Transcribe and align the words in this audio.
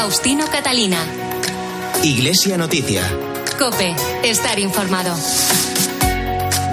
Faustino 0.00 0.46
Catalina. 0.46 0.96
Iglesia 2.02 2.56
Noticia. 2.56 3.02
Cope, 3.58 3.94
estar 4.24 4.58
informado. 4.58 5.14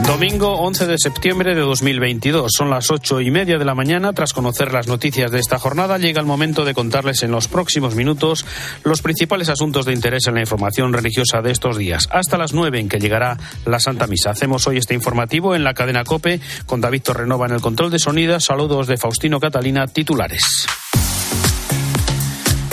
Domingo 0.07 0.53
11 0.61 0.87
de 0.87 0.97
septiembre 0.97 1.53
de 1.53 1.59
2022. 1.59 2.49
Son 2.57 2.69
las 2.69 2.89
ocho 2.89 3.19
y 3.19 3.29
media 3.29 3.57
de 3.57 3.65
la 3.65 3.75
mañana. 3.75 4.13
Tras 4.13 4.31
conocer 4.31 4.71
las 4.71 4.87
noticias 4.87 5.29
de 5.29 5.39
esta 5.39 5.59
jornada, 5.59 5.97
llega 5.97 6.21
el 6.21 6.25
momento 6.25 6.63
de 6.63 6.73
contarles 6.73 7.21
en 7.21 7.31
los 7.31 7.49
próximos 7.49 7.95
minutos 7.95 8.45
los 8.85 9.01
principales 9.01 9.49
asuntos 9.49 9.85
de 9.85 9.91
interés 9.91 10.25
en 10.27 10.35
la 10.35 10.39
información 10.39 10.93
religiosa 10.93 11.41
de 11.41 11.51
estos 11.51 11.77
días. 11.77 12.07
Hasta 12.09 12.37
las 12.37 12.53
nueve 12.53 12.79
en 12.79 12.87
que 12.87 13.01
llegará 13.01 13.37
la 13.65 13.81
Santa 13.81 14.07
Misa. 14.07 14.29
Hacemos 14.29 14.65
hoy 14.67 14.77
este 14.77 14.93
informativo 14.93 15.53
en 15.53 15.65
la 15.65 15.73
cadena 15.73 16.05
Cope 16.05 16.39
con 16.65 16.79
David 16.79 17.01
Torrenova 17.01 17.45
en 17.47 17.55
el 17.55 17.61
control 17.61 17.91
de 17.91 17.99
sonido. 17.99 18.39
Saludos 18.39 18.87
de 18.87 18.95
Faustino 18.95 19.41
Catalina, 19.41 19.85
titulares. 19.85 20.65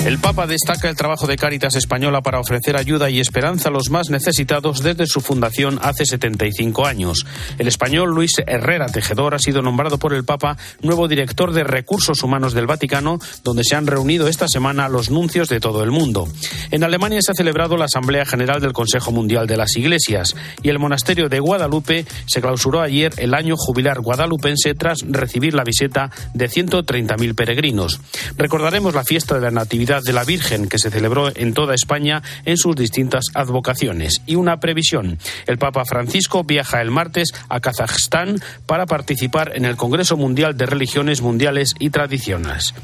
El 0.05 0.19
Papa 0.19 0.47
destaca 0.47 0.91
el 0.91 0.97
trabajo 0.97 1.27
de 1.27 1.39
Cáritas 1.39 1.77
Española 1.77 2.21
para 2.21 2.39
ofrecer 2.39 2.77
ayuda 2.77 3.09
y 3.09 3.21
esperanza 3.21 3.71
a 3.71 3.73
los 3.73 3.89
más 3.89 4.11
necesitados 4.11 4.83
desde 4.83 5.07
su 5.07 5.23
fundación 5.23 5.79
hace 5.80 6.05
75 6.05 6.85
años. 6.85 7.25
El 7.59 7.69
español 7.69 8.11
Luis 8.11 8.33
Herrera 8.47 8.85
Tejedor 8.85 9.35
ha 9.35 9.39
sido 9.39 9.63
nombrado 9.63 9.97
por 9.97 10.13
el 10.13 10.27
Papa 10.27 10.59
nuevo 10.83 11.09
director 11.09 11.55
de 11.55 11.65
Recursos 11.65 12.23
Humanos 12.23 12.53
del 12.53 12.67
Vaticano, 12.67 13.19
donde 13.45 13.65
se 13.65 13.77
han 13.77 13.87
reunido 13.87 14.29
esta 14.29 14.47
semana 14.47 14.91
los 14.91 15.09
nuncios 15.09 15.49
de 15.49 15.59
todo 15.59 15.83
el 15.83 15.91
mundo. 15.91 16.29
En 16.71 16.85
Alemania 16.85 17.23
se 17.23 17.33
ha 17.33 17.35
celebrado 17.35 17.79
la 17.79 17.87
Asamblea 17.87 18.27
General 18.27 18.61
del 18.61 18.75
Consejo 18.75 19.11
Mundial 19.11 19.47
de 19.47 19.57
las 19.57 19.75
Iglesias 19.75 20.37
y 20.63 20.69
el 20.69 20.79
monasterio 20.79 21.30
de 21.30 21.41
Guadalupe 21.41 22.05
se 22.27 22.43
clausuró 22.43 22.83
ayer 22.83 23.15
el 23.16 23.33
año 23.33 23.55
jubilar 23.57 24.01
guadalupense 24.01 24.75
tras 24.75 24.99
recibir 25.09 25.55
la 25.55 25.65
visita 25.65 26.11
de 26.35 26.51
130.000 26.51 27.35
peregrinos. 27.35 28.02
Recordaremos 28.37 28.95
la 28.95 29.05
fiesta 29.05 29.37
de 29.37 29.41
la 29.41 29.51
Natividad 29.51 29.94
de 30.03 30.12
la 30.12 30.25
Virgen 30.25 30.68
que 30.68 30.79
se 30.79 30.91
celebró 30.91 31.30
en 31.35 31.55
toda 31.55 31.74
España 31.74 32.23
en 32.45 32.57
sus 32.57 32.74
distintas 32.74 33.27
advocaciones. 33.35 34.23
Y 34.27 34.35
una 34.35 34.59
previsión. 34.59 35.18
El 35.46 35.59
Papa 35.59 35.85
Francisco 35.85 36.43
viaja 36.43 36.80
el 36.80 36.91
martes 36.91 37.32
a 37.49 37.60
Kazajstán 37.60 38.41
para 38.66 38.87
participar 38.87 39.52
en 39.55 39.65
el 39.65 39.77
Congreso 39.77 40.16
Mundial 40.16 40.57
de 40.57 40.66
Religiones 40.66 41.23
Mundiales 41.23 41.74
y 41.79 41.91
Tradiciones. 41.91 42.74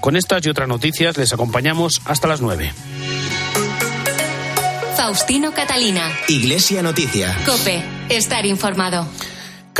Con 0.00 0.16
estas 0.16 0.46
y 0.46 0.50
otras 0.50 0.68
noticias 0.68 1.16
les 1.16 1.32
acompañamos 1.32 2.00
hasta 2.04 2.28
las 2.28 2.40
nueve. 2.40 2.72
Faustino 4.96 5.52
Catalina. 5.52 6.12
Iglesia 6.28 6.82
Noticia. 6.82 7.34
Cope, 7.46 7.82
estar 8.10 8.44
informado. 8.44 9.06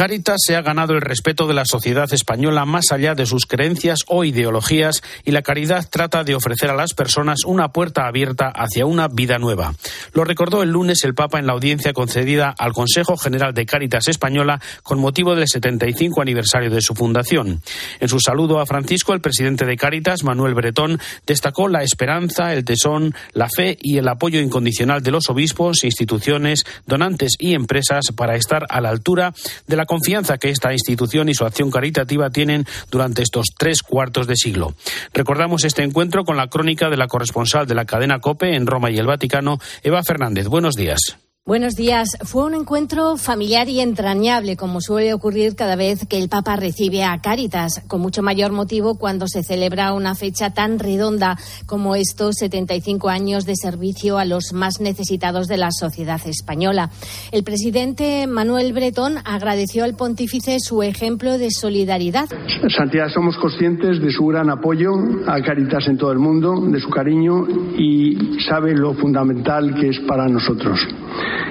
Caritas 0.01 0.39
se 0.47 0.56
ha 0.56 0.62
ganado 0.62 0.95
el 0.95 1.03
respeto 1.03 1.47
de 1.47 1.53
la 1.53 1.67
sociedad 1.67 2.11
española 2.11 2.65
más 2.65 2.91
allá 2.91 3.15
de 3.15 3.27
sus 3.27 3.45
creencias 3.45 3.98
o 4.07 4.25
ideologías 4.25 5.03
y 5.27 5.33
la 5.33 5.42
caridad 5.42 5.87
trata 5.91 6.25
de 6.25 6.34
ofrecer 6.34 6.70
a 6.70 6.75
las 6.75 6.95
personas 6.95 7.41
una 7.45 7.69
puerta 7.69 8.07
abierta 8.07 8.48
hacia 8.48 8.87
una 8.87 9.09
vida 9.09 9.39
nueva. 9.39 9.75
Lo 10.15 10.25
recordó 10.25 10.62
el 10.62 10.70
lunes 10.70 11.05
el 11.05 11.12
Papa 11.12 11.39
en 11.39 11.47
la 11.47 11.53
audiencia 11.53 11.92
concedida 11.92 12.48
al 12.48 12.73
Consejo 12.73 13.19
General 13.19 13.53
de 13.53 13.67
Caritas 13.67 14.09
Española 14.09 14.59
con 14.83 14.98
motivo 14.98 15.34
del 15.34 15.47
75 15.47 16.23
aniversario 16.23 16.70
de 16.70 16.81
su 16.81 16.95
fundación. 16.95 17.61
En 18.01 18.09
su 18.09 18.20
saludo 18.20 18.61
a 18.61 18.64
Francisco, 18.64 19.12
el 19.12 19.20
presidente 19.20 19.67
de 19.67 19.77
Caritas, 19.77 20.25
Manuel 20.25 20.55
Bretón, 20.55 20.98
destacó 21.27 21.69
la 21.69 21.83
esperanza, 21.83 22.55
el 22.55 22.64
tesón, 22.64 23.14
la 23.35 23.51
fe 23.55 23.77
y 23.79 23.98
el 23.98 24.09
apoyo 24.09 24.41
incondicional 24.41 25.03
de 25.03 25.11
los 25.11 25.29
obispos, 25.29 25.85
instituciones, 25.85 26.64
donantes 26.87 27.33
y 27.39 27.53
empresas 27.53 28.07
para 28.17 28.37
estar 28.37 28.64
a 28.70 28.81
la 28.81 28.89
altura 28.89 29.35
de 29.67 29.77
la 29.77 29.89
confianza 29.91 30.38
que 30.38 30.50
esta 30.50 30.72
institución 30.72 31.28
y 31.28 31.34
su 31.34 31.44
acción 31.44 31.69
caritativa 31.69 32.30
tienen 32.30 32.64
durante 32.92 33.22
estos 33.22 33.46
tres 33.58 33.83
cuartos 33.83 34.28
de 34.28 34.36
siglo. 34.36 34.72
Recordamos 35.12 35.64
este 35.64 35.83
encuentro 35.83 36.24
con 36.24 36.36
la 36.36 36.46
crónica 36.46 36.91
de 36.91 36.96
la 36.96 37.08
corresponsal 37.08 37.66
de 37.66 37.74
la 37.74 37.86
cadena 37.86 38.20
COPE 38.20 38.55
en 38.55 38.68
Roma 38.68 38.92
y 38.92 38.98
el 38.98 39.06
Vaticano, 39.06 39.58
Eva 39.83 40.05
Fernández. 40.05 40.46
Buenos 40.46 40.77
días. 40.77 41.18
Buenos 41.50 41.74
días. 41.74 42.16
Fue 42.22 42.44
un 42.44 42.55
encuentro 42.55 43.16
familiar 43.16 43.68
y 43.68 43.80
entrañable, 43.80 44.56
como 44.56 44.80
suele 44.80 45.12
ocurrir 45.12 45.56
cada 45.56 45.74
vez 45.74 46.06
que 46.06 46.16
el 46.16 46.28
Papa 46.28 46.55
recibe 46.55 47.02
a 47.02 47.18
Cáritas, 47.20 47.83
con 47.88 48.00
mucho 48.00 48.22
mayor 48.22 48.52
motivo 48.52 48.94
cuando 48.94 49.27
se 49.27 49.42
celebra 49.42 49.92
una 49.92 50.14
fecha 50.14 50.50
tan 50.50 50.78
redonda 50.78 51.36
como 51.66 51.96
estos 51.96 52.36
75 52.36 53.08
años 53.08 53.46
de 53.46 53.56
servicio 53.56 54.18
a 54.18 54.27
los 54.27 54.52
más 54.52 54.80
necesitados 54.80 55.48
de 55.48 55.56
la 55.56 55.72
sociedad 55.72 56.20
española. 56.24 56.90
El 57.33 57.42
presidente 57.42 58.28
Manuel 58.28 58.72
Bretón 58.72 59.17
agradeció 59.24 59.82
al 59.82 59.96
pontífice 59.96 60.58
su 60.61 60.84
ejemplo 60.84 61.36
de 61.36 61.50
solidaridad. 61.50 62.28
Santidad, 62.77 63.08
somos 63.12 63.36
conscientes 63.38 64.00
de 64.00 64.12
su 64.12 64.24
gran 64.27 64.50
apoyo 64.50 64.92
a 65.27 65.42
Cáritas 65.42 65.88
en 65.88 65.98
todo 65.98 66.12
el 66.12 66.20
mundo, 66.20 66.55
de 66.70 66.78
su 66.78 66.90
cariño 66.90 67.44
y 67.77 68.38
sabe 68.48 68.72
lo 68.72 68.94
fundamental 68.94 69.74
que 69.80 69.88
es 69.88 69.98
para 70.06 70.28
nosotros. 70.28 70.78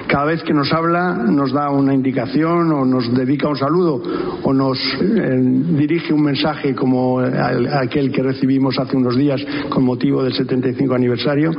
Cada 0.06 0.24
vez 0.24 0.42
que 0.42 0.52
nos 0.52 0.72
habla 0.72 1.14
nos 1.14 1.52
da 1.52 1.70
una 1.70 1.94
indicación 1.94 2.72
o 2.72 2.84
nos 2.84 3.12
dedica 3.14 3.48
un 3.48 3.56
saludo 3.56 4.02
o 4.42 4.52
nos 4.52 4.78
eh, 5.00 5.38
dirige 5.40 6.12
un 6.12 6.22
mensaje 6.22 6.74
como 6.74 7.20
aquel 7.20 8.12
que 8.12 8.22
recibimos 8.22 8.78
hace 8.78 8.96
unos 8.96 9.16
días 9.16 9.40
con 9.68 9.84
motivo 9.84 10.22
del 10.22 10.34
75 10.34 10.94
aniversario. 10.94 11.52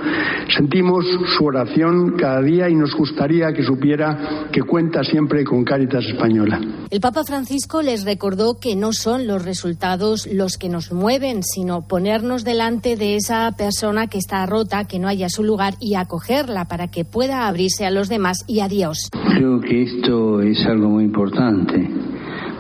Sentimos 0.56 1.06
su 1.38 1.46
oración 1.46 2.16
cada 2.18 2.42
día 2.42 2.70
y 2.70 2.76
nos 2.76 2.94
gustaría 2.96 3.54
que 3.54 3.64
supiera 3.64 4.48
que 4.52 4.64
cuenta 4.64 5.04
siempre 5.04 5.44
con 5.44 5.64
Cáritas 5.64 6.06
Española. 6.06 6.60
El 6.90 7.00
Papa 7.00 7.24
Francisco 7.24 7.82
les 7.82 8.04
recordó 8.04 8.60
que 8.60 8.76
no 8.76 8.92
son 8.92 9.28
los 9.28 9.46
resultados 9.46 10.28
los 10.28 10.58
que 10.58 10.70
nos 10.70 10.92
mueven, 10.92 11.44
sino 11.44 11.88
ponernos 11.88 12.44
delante 12.44 12.98
de 12.98 13.16
esa 13.16 13.52
persona 13.58 14.08
que 14.08 14.18
está 14.18 14.46
rota, 14.46 14.86
que 14.86 15.00
no 15.00 15.08
haya 15.08 15.30
su 15.30 15.44
lugar 15.44 15.76
y 15.80 15.96
acogerla 15.96 16.66
para 16.66 16.90
que 16.90 17.06
pueda 17.06 17.48
abrirse 17.48 17.86
a 17.86 17.92
los 17.92 18.10
demás 18.10 18.21
y. 18.22 19.10
Creo 19.36 19.60
que 19.60 19.84
esto 19.84 20.42
es 20.42 20.66
algo 20.68 20.90
muy 20.90 21.04
importante, 21.06 21.90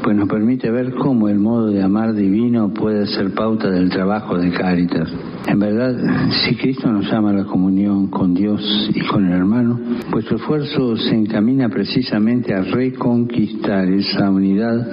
pues 0.03 0.15
nos 0.15 0.27
permite 0.27 0.71
ver 0.71 0.93
cómo 0.95 1.29
el 1.29 1.39
modo 1.39 1.67
de 1.67 1.81
amar 1.81 2.13
divino 2.13 2.73
puede 2.73 3.05
ser 3.07 3.33
pauta 3.33 3.69
del 3.69 3.89
trabajo 3.89 4.37
de 4.37 4.51
Cáritas. 4.51 5.09
En 5.47 5.59
verdad, 5.59 5.95
si 6.45 6.55
Cristo 6.55 6.91
nos 6.91 7.09
llama 7.11 7.31
a 7.31 7.33
la 7.33 7.45
comunión 7.45 8.07
con 8.07 8.33
Dios 8.33 8.61
y 8.93 9.01
con 9.07 9.25
el 9.25 9.33
hermano, 9.33 9.79
vuestro 10.09 10.37
esfuerzo 10.37 10.95
se 10.97 11.15
encamina 11.15 11.67
precisamente 11.69 12.53
a 12.53 12.61
reconquistar 12.61 13.87
esa 13.87 14.29
unidad 14.29 14.87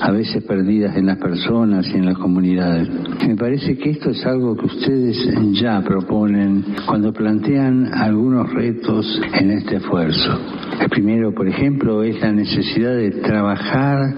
a 0.00 0.10
veces 0.10 0.42
perdida 0.44 0.96
en 0.96 1.06
las 1.06 1.18
personas 1.18 1.86
y 1.88 1.96
en 1.96 2.06
las 2.06 2.18
comunidades. 2.18 2.88
Me 3.26 3.36
parece 3.36 3.76
que 3.76 3.90
esto 3.90 4.10
es 4.10 4.24
algo 4.24 4.56
que 4.56 4.66
ustedes 4.66 5.16
ya 5.52 5.80
proponen 5.82 6.64
cuando 6.86 7.12
plantean 7.12 7.92
algunos 7.92 8.52
retos 8.52 9.20
en 9.34 9.50
este 9.50 9.76
esfuerzo. 9.76 10.38
El 10.80 10.88
primero, 10.88 11.34
por 11.34 11.46
ejemplo, 11.46 12.02
es 12.02 12.20
la 12.20 12.32
necesidad 12.32 12.96
de 12.96 13.10
trabajar 13.10 14.14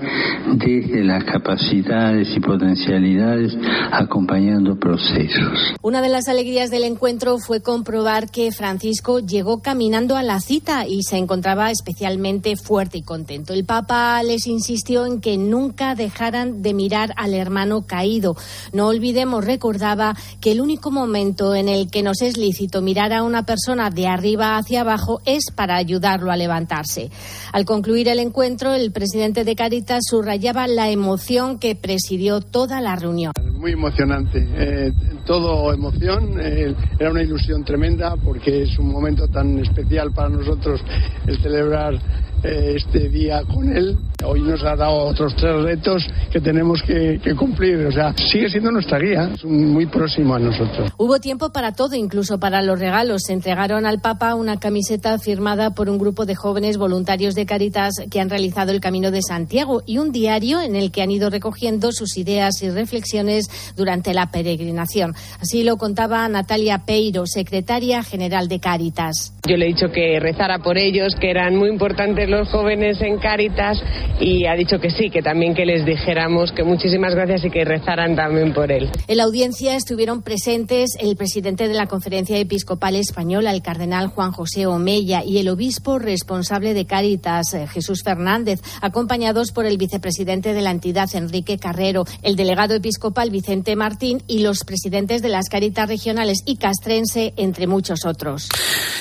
desde 0.54 1.02
las 1.04 1.24
capacidades 1.24 2.34
y 2.36 2.40
potencialidades 2.40 3.58
acompañando 3.90 4.78
procesos. 4.78 5.71
Una 5.80 6.02
de 6.02 6.08
las 6.08 6.28
alegrías 6.28 6.70
del 6.70 6.84
encuentro 6.84 7.38
fue 7.38 7.62
comprobar 7.62 8.30
que 8.30 8.52
Francisco 8.52 9.20
llegó 9.20 9.62
caminando 9.62 10.16
a 10.16 10.22
la 10.22 10.40
cita 10.40 10.86
y 10.86 11.02
se 11.02 11.16
encontraba 11.16 11.70
especialmente 11.70 12.56
fuerte 12.56 12.98
y 12.98 13.02
contento. 13.02 13.52
El 13.52 13.64
Papa 13.64 14.22
les 14.22 14.46
insistió 14.46 15.06
en 15.06 15.20
que 15.20 15.38
nunca 15.38 15.94
dejaran 15.94 16.62
de 16.62 16.74
mirar 16.74 17.14
al 17.16 17.34
hermano 17.34 17.86
caído. 17.86 18.36
No 18.72 18.88
olvidemos, 18.88 19.44
recordaba, 19.44 20.16
que 20.40 20.52
el 20.52 20.60
único 20.60 20.90
momento 20.90 21.54
en 21.54 21.68
el 21.68 21.90
que 21.90 22.02
nos 22.02 22.22
es 22.22 22.36
lícito 22.36 22.82
mirar 22.82 23.12
a 23.12 23.22
una 23.22 23.44
persona 23.44 23.90
de 23.90 24.06
arriba 24.06 24.56
hacia 24.56 24.82
abajo 24.82 25.20
es 25.24 25.50
para 25.54 25.76
ayudarlo 25.76 26.30
a 26.30 26.36
levantarse. 26.36 27.10
Al 27.52 27.64
concluir 27.64 28.08
el 28.08 28.18
encuentro, 28.18 28.72
el 28.74 28.92
presidente 28.92 29.44
de 29.44 29.56
Caritas 29.56 30.02
subrayaba 30.08 30.66
la 30.66 30.90
emoción 30.90 31.58
que 31.58 31.74
presidió 31.74 32.40
toda 32.40 32.80
la 32.80 32.96
reunión. 32.96 33.32
Muy 33.58 33.72
emocionante. 33.72 34.38
Eh, 34.56 34.92
todo 35.24 35.61
emoción. 35.70 36.40
Era 36.40 37.10
una 37.10 37.22
ilusión 37.22 37.62
tremenda 37.62 38.16
porque 38.16 38.62
es 38.62 38.78
un 38.78 38.90
momento 38.90 39.28
tan 39.28 39.58
especial 39.58 40.12
para 40.12 40.30
nosotros 40.30 40.80
el 41.26 41.38
celebrar 41.42 41.94
eh, 42.42 42.74
este 42.76 43.08
día 43.08 43.42
con 43.44 43.76
él. 43.76 43.98
Hoy 44.24 44.40
nos 44.42 44.62
ha 44.64 44.76
dado 44.76 45.04
otros 45.04 45.34
tres 45.36 45.62
retos 45.62 46.06
que 46.30 46.40
tenemos 46.40 46.82
que, 46.82 47.20
cumplir. 47.36 47.86
O 47.86 47.92
sea, 47.92 48.14
sigue 48.16 48.48
siendo 48.48 48.70
nuestra 48.70 48.98
guía, 48.98 49.30
es 49.34 49.44
muy 49.44 49.86
próximo 49.86 50.34
a 50.34 50.38
nosotros. 50.38 50.90
Hubo 50.96 51.18
tiempo 51.18 51.52
para 51.52 51.72
todo, 51.72 51.94
incluso 51.94 52.38
para 52.38 52.62
los 52.62 52.78
regalos. 52.78 53.22
Se 53.26 53.32
entregaron 53.32 53.86
al 53.86 54.00
Papa 54.00 54.34
una 54.34 54.58
camiseta 54.58 55.18
firmada 55.18 55.74
por 55.74 55.88
un 55.88 55.98
grupo 55.98 56.26
de 56.26 56.34
jóvenes 56.34 56.76
voluntarios 56.76 57.34
de 57.34 57.46
Caritas 57.46 57.94
que 58.10 58.20
han 58.20 58.30
realizado 58.30 58.72
el 58.72 58.80
Camino 58.80 59.10
de 59.10 59.22
Santiago 59.22 59.82
y 59.86 59.98
un 59.98 60.12
diario 60.12 60.60
en 60.60 60.76
el 60.76 60.90
que 60.92 61.02
han 61.02 61.10
ido 61.10 61.30
recogiendo 61.30 61.92
sus 61.92 62.16
ideas 62.16 62.62
y 62.62 62.70
reflexiones 62.70 63.74
durante 63.76 64.14
la 64.14 64.30
peregrinación. 64.30 65.14
Así 65.40 65.64
lo 65.64 65.76
contaba 65.76 66.28
Natalia 66.28 66.82
Peiro, 66.86 67.26
secretaria 67.26 68.02
general 68.02 68.48
de 68.48 68.60
Caritas. 68.60 69.34
Yo 69.48 69.56
le 69.56 69.66
he 69.66 69.68
dicho 69.68 69.90
que 69.90 70.20
rezara 70.20 70.58
por 70.60 70.78
ellos, 70.78 71.14
que 71.20 71.30
eran 71.30 71.56
muy 71.56 71.68
importantes 71.68 72.28
los 72.28 72.48
jóvenes 72.48 73.00
en 73.00 73.18
Caritas 73.18 73.82
y 74.20 74.46
ha 74.46 74.54
dicho 74.54 74.78
que 74.78 74.90
sí, 74.90 75.10
que 75.10 75.22
también 75.22 75.54
que 75.54 75.66
les 75.66 75.84
dijéramos 75.84 76.52
que 76.52 76.64
muchísimas 76.64 77.14
gracias 77.14 77.44
y 77.44 77.50
que 77.50 77.64
rezaran 77.64 78.14
también 78.14 78.52
por 78.52 78.70
él. 78.70 78.90
En 79.06 79.16
la 79.16 79.24
audiencia 79.24 79.76
estuvieron 79.76 80.22
presentes 80.22 80.90
el 81.00 81.16
presidente 81.16 81.68
de 81.68 81.74
la 81.74 81.86
Conferencia 81.86 82.38
Episcopal 82.38 82.96
Española, 82.96 83.52
el 83.52 83.62
cardenal 83.62 84.08
Juan 84.08 84.32
José 84.32 84.66
Omeya, 84.66 85.24
y 85.24 85.38
el 85.38 85.48
obispo 85.48 85.98
responsable 85.98 86.74
de 86.74 86.86
Cáritas, 86.86 87.54
eh, 87.54 87.66
Jesús 87.66 88.02
Fernández, 88.04 88.60
acompañados 88.80 89.52
por 89.52 89.66
el 89.66 89.78
vicepresidente 89.78 90.52
de 90.52 90.62
la 90.62 90.70
entidad, 90.70 91.08
Enrique 91.14 91.58
Carrero, 91.58 92.04
el 92.22 92.36
delegado 92.36 92.74
episcopal 92.74 93.30
Vicente 93.30 93.76
Martín 93.76 94.22
y 94.26 94.40
los 94.40 94.64
presidentes 94.64 95.22
de 95.22 95.28
las 95.28 95.48
Cáritas 95.48 95.88
regionales 95.88 96.38
y 96.46 96.56
castrense, 96.56 97.34
entre 97.36 97.66
muchos 97.66 98.04
otros. 98.04 98.48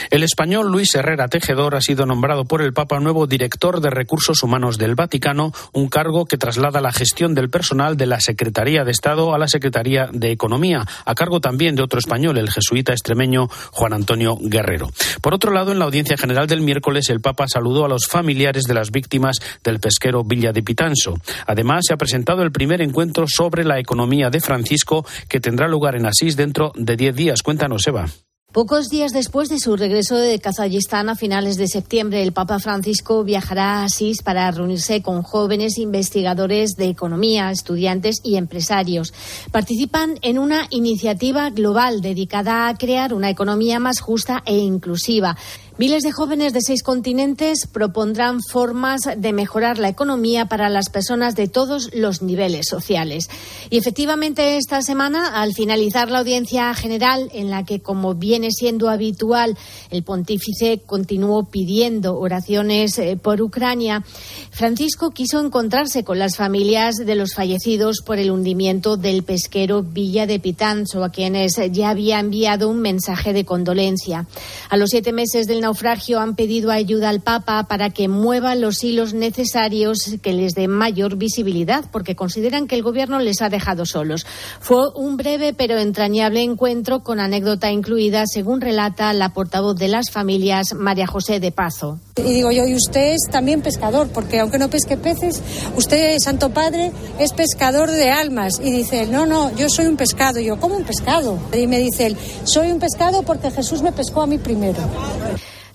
El 0.09 0.23
español 0.23 0.71
Luis 0.71 0.93
Herrera 0.95 1.27
Tejedor 1.27 1.75
ha 1.75 1.81
sido 1.81 2.05
nombrado 2.05 2.45
por 2.45 2.61
el 2.61 2.73
Papa 2.73 2.99
nuevo 2.99 3.27
director 3.27 3.81
de 3.81 3.89
Recursos 3.89 4.43
Humanos 4.43 4.77
del 4.77 4.95
Vaticano, 5.01 5.51
un 5.73 5.87
cargo 5.87 6.25
que 6.25 6.37
traslada 6.37 6.79
la 6.79 6.91
gestión 6.91 7.33
del 7.33 7.49
personal 7.49 7.97
de 7.97 8.05
la 8.05 8.19
Secretaría 8.19 8.83
de 8.83 8.91
Estado 8.91 9.33
a 9.33 9.39
la 9.39 9.47
Secretaría 9.47 10.07
de 10.13 10.31
Economía, 10.31 10.85
a 11.05 11.15
cargo 11.15 11.41
también 11.41 11.75
de 11.75 11.81
otro 11.81 11.97
español, 11.97 12.37
el 12.37 12.51
jesuita 12.51 12.91
extremeño 12.91 13.47
Juan 13.71 13.93
Antonio 13.93 14.37
Guerrero. 14.39 14.91
Por 15.21 15.33
otro 15.33 15.51
lado, 15.51 15.71
en 15.71 15.79
la 15.79 15.85
audiencia 15.85 16.17
general 16.17 16.45
del 16.45 16.61
miércoles, 16.61 17.09
el 17.09 17.19
Papa 17.19 17.47
saludó 17.47 17.85
a 17.85 17.89
los 17.89 18.05
familiares 18.05 18.65
de 18.65 18.75
las 18.75 18.91
víctimas 18.91 19.37
del 19.63 19.79
pesquero 19.79 20.23
Villa 20.23 20.51
de 20.51 20.61
Pitanso. 20.61 21.15
Además, 21.47 21.85
se 21.87 21.93
ha 21.95 21.97
presentado 21.97 22.43
el 22.43 22.51
primer 22.51 22.81
encuentro 22.81 23.25
sobre 23.27 23.63
la 23.63 23.79
economía 23.79 24.29
de 24.29 24.39
Francisco, 24.39 25.03
que 25.27 25.39
tendrá 25.39 25.67
lugar 25.67 25.95
en 25.95 26.05
Asís 26.05 26.35
dentro 26.35 26.73
de 26.75 26.95
diez 26.95 27.15
días. 27.15 27.41
Cuéntanos, 27.41 27.87
Eva. 27.87 28.05
Pocos 28.51 28.89
días 28.89 29.13
después 29.13 29.47
de 29.47 29.59
su 29.59 29.77
regreso 29.77 30.17
de 30.17 30.37
Kazajistán 30.37 31.07
a 31.07 31.15
finales 31.15 31.55
de 31.55 31.69
septiembre, 31.69 32.21
el 32.21 32.33
Papa 32.33 32.59
Francisco 32.59 33.23
viajará 33.23 33.79
a 33.79 33.83
Asís 33.85 34.21
para 34.23 34.51
reunirse 34.51 35.01
con 35.01 35.23
jóvenes 35.23 35.77
investigadores 35.77 36.71
de 36.71 36.89
economía, 36.89 37.49
estudiantes 37.49 38.17
y 38.25 38.35
empresarios. 38.35 39.13
Participan 39.53 40.19
en 40.21 40.37
una 40.37 40.67
iniciativa 40.69 41.49
global 41.49 42.01
dedicada 42.01 42.67
a 42.67 42.77
crear 42.77 43.13
una 43.13 43.29
economía 43.29 43.79
más 43.79 44.01
justa 44.01 44.43
e 44.45 44.57
inclusiva. 44.57 45.37
Miles 45.81 46.03
de 46.03 46.11
jóvenes 46.11 46.53
de 46.53 46.61
seis 46.61 46.83
continentes 46.83 47.65
propondrán 47.65 48.39
formas 48.39 49.01
de 49.17 49.33
mejorar 49.33 49.79
la 49.79 49.89
economía 49.89 50.45
para 50.45 50.69
las 50.69 50.89
personas 50.89 51.33
de 51.33 51.47
todos 51.47 51.89
los 51.95 52.21
niveles 52.21 52.67
sociales. 52.67 53.31
Y 53.71 53.79
efectivamente, 53.79 54.57
esta 54.57 54.83
semana, 54.83 55.41
al 55.41 55.55
finalizar 55.55 56.11
la 56.11 56.19
audiencia 56.19 56.71
general, 56.75 57.31
en 57.33 57.49
la 57.49 57.65
que, 57.65 57.79
como 57.79 58.13
viene 58.13 58.51
siendo 58.51 58.89
habitual, 58.89 59.57
el 59.89 60.03
pontífice 60.03 60.83
continuó 60.85 61.45
pidiendo 61.45 62.15
oraciones 62.15 62.99
eh, 62.99 63.17
por 63.19 63.41
Ucrania, 63.41 64.03
Francisco 64.51 65.09
quiso 65.09 65.43
encontrarse 65.43 66.03
con 66.03 66.19
las 66.19 66.37
familias 66.37 66.97
de 66.97 67.15
los 67.15 67.33
fallecidos 67.33 68.03
por 68.05 68.19
el 68.19 68.29
hundimiento 68.29 68.97
del 68.97 69.23
pesquero 69.23 69.81
Villa 69.81 70.27
de 70.27 70.39
Pitanzo, 70.39 71.03
a 71.03 71.09
quienes 71.09 71.53
ya 71.71 71.89
había 71.89 72.19
enviado 72.19 72.69
un 72.69 72.81
mensaje 72.81 73.33
de 73.33 73.45
condolencia. 73.45 74.27
A 74.69 74.77
los 74.77 74.91
siete 74.91 75.11
meses 75.11 75.47
del 75.47 75.70
naufragio 75.71 76.19
han 76.19 76.35
pedido 76.35 76.69
ayuda 76.69 77.07
al 77.07 77.21
Papa 77.21 77.63
para 77.63 77.89
que 77.91 78.09
mueva 78.09 78.55
los 78.55 78.83
hilos 78.83 79.13
necesarios 79.13 80.17
que 80.21 80.33
les 80.33 80.53
dé 80.53 80.67
mayor 80.67 81.15
visibilidad, 81.15 81.85
porque 81.93 82.13
consideran 82.13 82.67
que 82.67 82.75
el 82.75 82.83
Gobierno 82.83 83.19
les 83.19 83.41
ha 83.41 83.47
dejado 83.47 83.85
solos. 83.85 84.25
Fue 84.59 84.89
un 84.95 85.15
breve 85.15 85.53
pero 85.53 85.77
entrañable 85.77 86.41
encuentro 86.41 87.03
con 87.03 87.21
anécdota 87.21 87.71
incluida, 87.71 88.25
según 88.25 88.59
relata 88.59 89.13
la 89.13 89.29
portavoz 89.29 89.77
de 89.77 89.87
las 89.87 90.11
familias, 90.11 90.73
María 90.75 91.07
José 91.07 91.39
de 91.39 91.53
Pazo. 91.53 91.99
Y 92.17 92.33
digo 92.33 92.51
yo, 92.51 92.67
y 92.67 92.75
usted 92.75 93.13
es 93.13 93.31
también 93.31 93.61
pescador, 93.61 94.09
porque 94.09 94.41
aunque 94.41 94.57
no 94.57 94.69
pesque 94.69 94.97
peces, 94.97 95.41
usted, 95.77 96.17
Santo 96.19 96.49
Padre, 96.49 96.91
es 97.17 97.31
pescador 97.31 97.89
de 97.89 98.11
almas. 98.11 98.59
Y 98.61 98.71
dice 98.71 99.07
no, 99.07 99.25
no, 99.25 99.55
yo 99.55 99.69
soy 99.69 99.85
un 99.85 99.95
pescado. 99.95 100.39
Y 100.39 100.45
yo, 100.47 100.59
¿cómo 100.59 100.75
un 100.75 100.83
pescado? 100.83 101.39
Y 101.53 101.65
me 101.67 101.79
dice 101.79 102.07
él, 102.07 102.17
soy 102.43 102.71
un 102.71 102.79
pescado 102.79 103.23
porque 103.23 103.51
Jesús 103.51 103.81
me 103.81 103.93
pescó 103.93 104.21
a 104.21 104.27
mí 104.27 104.37
primero. 104.37 104.81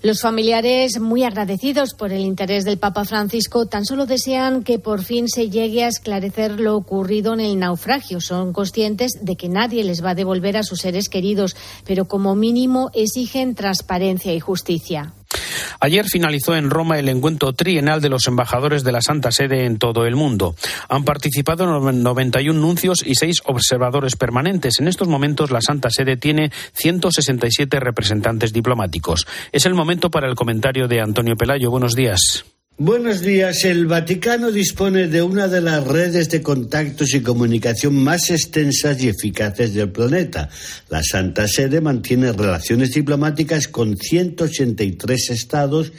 Los 0.07 0.21
familiares, 0.21 1.01
muy 1.01 1.25
agradecidos 1.25 1.93
por 1.93 2.13
el 2.13 2.21
interés 2.21 2.63
del 2.63 2.77
Papa 2.77 3.03
Francisco, 3.03 3.65
tan 3.65 3.83
solo 3.83 4.05
desean 4.05 4.63
que 4.63 4.79
por 4.79 5.03
fin 5.03 5.27
se 5.27 5.49
llegue 5.49 5.83
a 5.83 5.89
esclarecer 5.89 6.61
lo 6.61 6.77
ocurrido 6.77 7.33
en 7.33 7.41
el 7.41 7.59
naufragio. 7.59 8.21
Son 8.21 8.53
conscientes 8.53 9.19
de 9.21 9.35
que 9.35 9.49
nadie 9.49 9.83
les 9.83 10.01
va 10.01 10.11
a 10.11 10.15
devolver 10.15 10.55
a 10.55 10.63
sus 10.63 10.79
seres 10.79 11.09
queridos, 11.09 11.57
pero 11.85 12.05
como 12.05 12.35
mínimo 12.35 12.89
exigen 12.93 13.53
transparencia 13.53 14.33
y 14.33 14.39
justicia. 14.39 15.13
Ayer 15.79 16.05
finalizó 16.05 16.55
en 16.55 16.69
Roma 16.69 16.97
el 16.99 17.09
encuentro 17.09 17.53
trienal 17.53 18.01
de 18.01 18.09
los 18.09 18.27
embajadores 18.27 18.83
de 18.83 18.91
la 18.91 19.01
Santa 19.01 19.31
Sede 19.31 19.65
en 19.65 19.77
todo 19.77 20.05
el 20.05 20.15
mundo. 20.15 20.55
Han 20.89 21.03
participado 21.03 21.65
91 21.65 22.59
nuncios 22.59 23.03
y 23.05 23.15
6 23.15 23.41
observadores 23.45 24.15
permanentes. 24.15 24.79
En 24.79 24.87
estos 24.87 25.07
momentos 25.07 25.51
la 25.51 25.61
Santa 25.61 25.89
Sede 25.89 26.17
tiene 26.17 26.51
167 26.73 27.79
representantes 27.79 28.53
diplomáticos. 28.53 29.27
Es 29.51 29.65
el 29.65 29.73
momento 29.73 30.09
para 30.09 30.27
el 30.27 30.35
comentario 30.35 30.87
de 30.87 31.01
Antonio 31.01 31.35
Pelayo. 31.35 31.69
Buenos 31.69 31.95
días. 31.95 32.45
Buenos 32.79 33.21
días. 33.21 33.63
El 33.65 33.87
Vaticano 33.87 34.51
dispone 34.51 35.07
de 35.07 35.23
una 35.23 35.47
de 35.47 35.61
las 35.61 35.83
redes 35.83 36.29
de 36.29 36.43
contactos 36.43 37.15
y 37.15 37.21
comunicación 37.21 37.95
más 37.95 38.29
extensas 38.29 39.01
y 39.01 39.07
eficaces 39.07 39.73
del 39.73 39.91
planeta. 39.91 40.47
La 40.87 41.01
Santa 41.01 41.47
Sede 41.47 41.81
mantiene 41.81 42.31
relaciones 42.33 42.91
diplomáticas 42.91 43.67
con 43.67 43.97
183 43.97 45.31
estados 45.31 45.91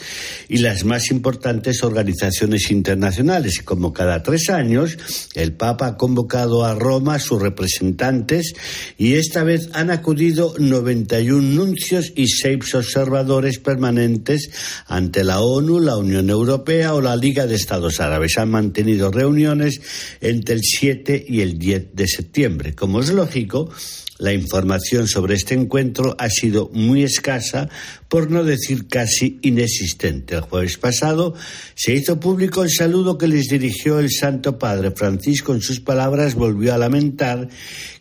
y 0.49 0.59
las 0.59 0.85
más 0.85 1.11
importantes 1.11 1.83
organizaciones 1.83 2.71
internacionales. 2.71 3.61
Como 3.65 3.93
cada 3.93 4.23
tres 4.23 4.49
años, 4.49 4.99
el 5.35 5.55
Papa 5.55 5.89
ha 5.89 5.97
convocado 5.97 6.65
a 6.65 6.77
Roma 6.77 7.17
a 7.17 7.19
sus 7.19 7.43
representantes 7.43 8.55
y 8.97 9.15
esta 9.15 9.43
vez 9.43 9.69
han 9.73 9.91
acudido 9.91 10.55
91 10.57 11.43
nuncios 11.43 12.13
y 12.15 12.29
seis 12.29 12.73
observadores 12.73 13.59
permanentes 13.59 14.49
ante 14.87 15.25
la 15.25 15.41
ONU, 15.41 15.81
la 15.81 15.97
Unión 15.97 16.31
Europea, 16.31 16.68
o 16.69 17.01
la 17.01 17.17
Liga 17.17 17.47
de 17.47 17.55
Estados 17.55 17.99
Árabes. 17.99 18.37
Han 18.37 18.51
mantenido 18.51 19.11
reuniones 19.11 19.81
entre 20.21 20.55
el 20.55 20.61
7 20.63 21.25
y 21.27 21.41
el 21.41 21.59
10 21.59 21.95
de 21.95 22.07
septiembre. 22.07 22.75
Como 22.75 23.01
es 23.01 23.09
lógico, 23.09 23.71
la 24.19 24.35
información 24.35 25.09
sobre 25.09 25.35
este 25.35 25.55
encuentro 25.55 26.15
ha 26.19 26.29
sido 26.29 26.69
muy 26.75 27.05
escasa, 27.05 27.71
por 28.09 28.31
no 28.31 28.45
decir 28.45 28.87
casi 28.87 29.39
inexistente. 29.41 30.35
El 30.35 30.43
jueves 30.43 30.77
pasado 30.77 31.33
se 31.75 31.95
hizo 31.95 32.21
público 32.21 32.63
el 32.63 32.71
saludo 32.71 33.17
que 33.17 33.29
les 33.29 33.47
dirigió 33.47 33.99
el 33.99 34.11
Santo 34.11 34.59
Padre 34.59 34.91
Francisco. 34.91 35.55
En 35.55 35.63
sus 35.63 35.81
palabras 35.81 36.35
volvió 36.35 36.75
a 36.75 36.79
lamentar 36.79 37.49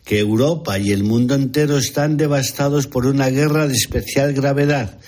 que 0.04 0.18
Europa 0.18 0.78
y 0.78 0.92
el 0.92 1.04
mundo 1.04 1.34
entero 1.34 1.78
están 1.78 2.18
devastados 2.18 2.86
por 2.86 3.06
una 3.06 3.30
guerra 3.30 3.66
de 3.66 3.74
especial 3.74 4.34
gravedad 4.34 4.98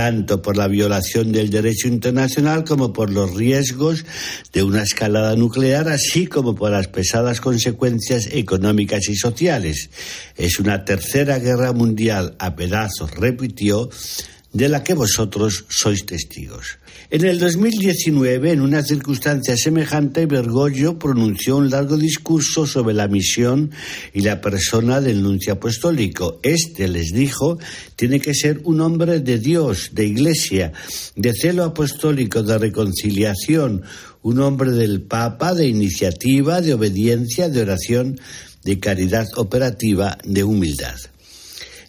tanto 0.00 0.40
por 0.40 0.56
la 0.56 0.66
violación 0.66 1.30
del 1.30 1.50
derecho 1.50 1.86
internacional 1.86 2.64
como 2.64 2.90
por 2.90 3.10
los 3.10 3.34
riesgos 3.34 4.06
de 4.50 4.62
una 4.62 4.82
escalada 4.82 5.36
nuclear, 5.36 5.90
así 5.90 6.26
como 6.26 6.54
por 6.54 6.70
las 6.70 6.88
pesadas 6.88 7.42
consecuencias 7.42 8.26
económicas 8.32 9.10
y 9.10 9.14
sociales. 9.14 9.90
Es 10.38 10.58
una 10.58 10.86
tercera 10.86 11.38
guerra 11.38 11.74
mundial 11.74 12.34
a 12.38 12.56
pedazos, 12.56 13.10
repitió, 13.10 13.90
de 14.52 14.68
la 14.68 14.82
que 14.82 14.94
vosotros 14.94 15.64
sois 15.68 16.04
testigos. 16.06 16.78
En 17.10 17.24
el 17.24 17.38
2019, 17.38 18.52
en 18.52 18.60
una 18.60 18.82
circunstancia 18.82 19.56
semejante, 19.56 20.26
Bergoglio 20.26 20.98
pronunció 20.98 21.56
un 21.56 21.70
largo 21.70 21.96
discurso 21.96 22.66
sobre 22.66 22.94
la 22.94 23.08
misión 23.08 23.70
y 24.12 24.22
la 24.22 24.40
persona 24.40 25.00
del 25.00 25.22
nuncio 25.22 25.54
apostólico. 25.54 26.40
Este 26.42 26.88
les 26.88 27.12
dijo, 27.12 27.58
tiene 27.96 28.20
que 28.20 28.34
ser 28.34 28.60
un 28.64 28.80
hombre 28.80 29.20
de 29.20 29.38
Dios, 29.38 29.90
de 29.92 30.06
iglesia, 30.06 30.72
de 31.14 31.32
celo 31.32 31.64
apostólico, 31.64 32.42
de 32.42 32.58
reconciliación, 32.58 33.82
un 34.22 34.40
hombre 34.40 34.72
del 34.72 35.00
Papa, 35.00 35.54
de 35.54 35.66
iniciativa, 35.66 36.60
de 36.60 36.74
obediencia, 36.74 37.48
de 37.48 37.62
oración, 37.62 38.20
de 38.64 38.78
caridad 38.78 39.26
operativa, 39.36 40.18
de 40.24 40.44
humildad. 40.44 40.96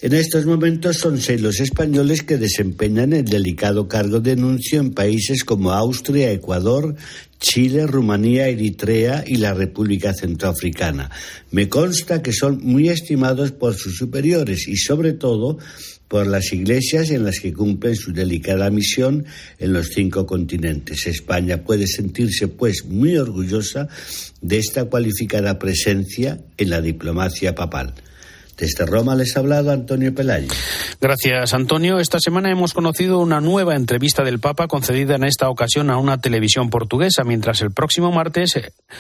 En 0.03 0.13
estos 0.13 0.47
momentos 0.47 0.97
son 0.97 1.21
seis 1.21 1.39
los 1.39 1.59
españoles 1.59 2.23
que 2.23 2.39
desempeñan 2.39 3.13
el 3.13 3.25
delicado 3.25 3.87
cargo 3.87 4.19
de 4.19 4.35
nuncio 4.35 4.79
en 4.79 4.95
países 4.95 5.43
como 5.43 5.73
Austria, 5.73 6.31
Ecuador, 6.31 6.95
Chile, 7.39 7.85
Rumanía, 7.85 8.47
Eritrea 8.47 9.23
y 9.27 9.35
la 9.35 9.53
República 9.53 10.11
Centroafricana. 10.15 11.11
Me 11.51 11.69
consta 11.69 12.23
que 12.23 12.33
son 12.33 12.61
muy 12.63 12.89
estimados 12.89 13.51
por 13.51 13.75
sus 13.75 13.95
superiores 13.97 14.67
y 14.67 14.75
sobre 14.75 15.13
todo 15.13 15.59
por 16.07 16.25
las 16.25 16.51
iglesias 16.51 17.11
en 17.11 17.23
las 17.23 17.39
que 17.39 17.53
cumplen 17.53 17.95
su 17.95 18.11
delicada 18.11 18.71
misión 18.71 19.23
en 19.59 19.71
los 19.71 19.89
cinco 19.89 20.25
continentes. 20.25 21.05
España 21.05 21.63
puede 21.63 21.85
sentirse, 21.85 22.47
pues, 22.47 22.85
muy 22.85 23.17
orgullosa 23.17 23.87
de 24.41 24.57
esta 24.57 24.85
cualificada 24.85 25.59
presencia 25.59 26.39
en 26.57 26.71
la 26.71 26.81
diplomacia 26.81 27.53
papal. 27.53 27.93
Desde 28.61 28.85
Roma 28.85 29.15
les 29.15 29.35
ha 29.35 29.39
hablado 29.39 29.71
Antonio 29.71 30.13
Pelayo. 30.13 30.47
Gracias, 31.01 31.55
Antonio. 31.55 31.97
Esta 31.97 32.19
semana 32.19 32.51
hemos 32.51 32.75
conocido 32.75 33.17
una 33.17 33.41
nueva 33.41 33.75
entrevista 33.75 34.23
del 34.23 34.39
Papa 34.39 34.67
concedida 34.67 35.15
en 35.15 35.23
esta 35.23 35.49
ocasión 35.49 35.89
a 35.89 35.97
una 35.97 36.21
televisión 36.21 36.69
portuguesa, 36.69 37.23
mientras 37.23 37.63
el 37.63 37.71
próximo 37.71 38.11
martes, 38.11 38.53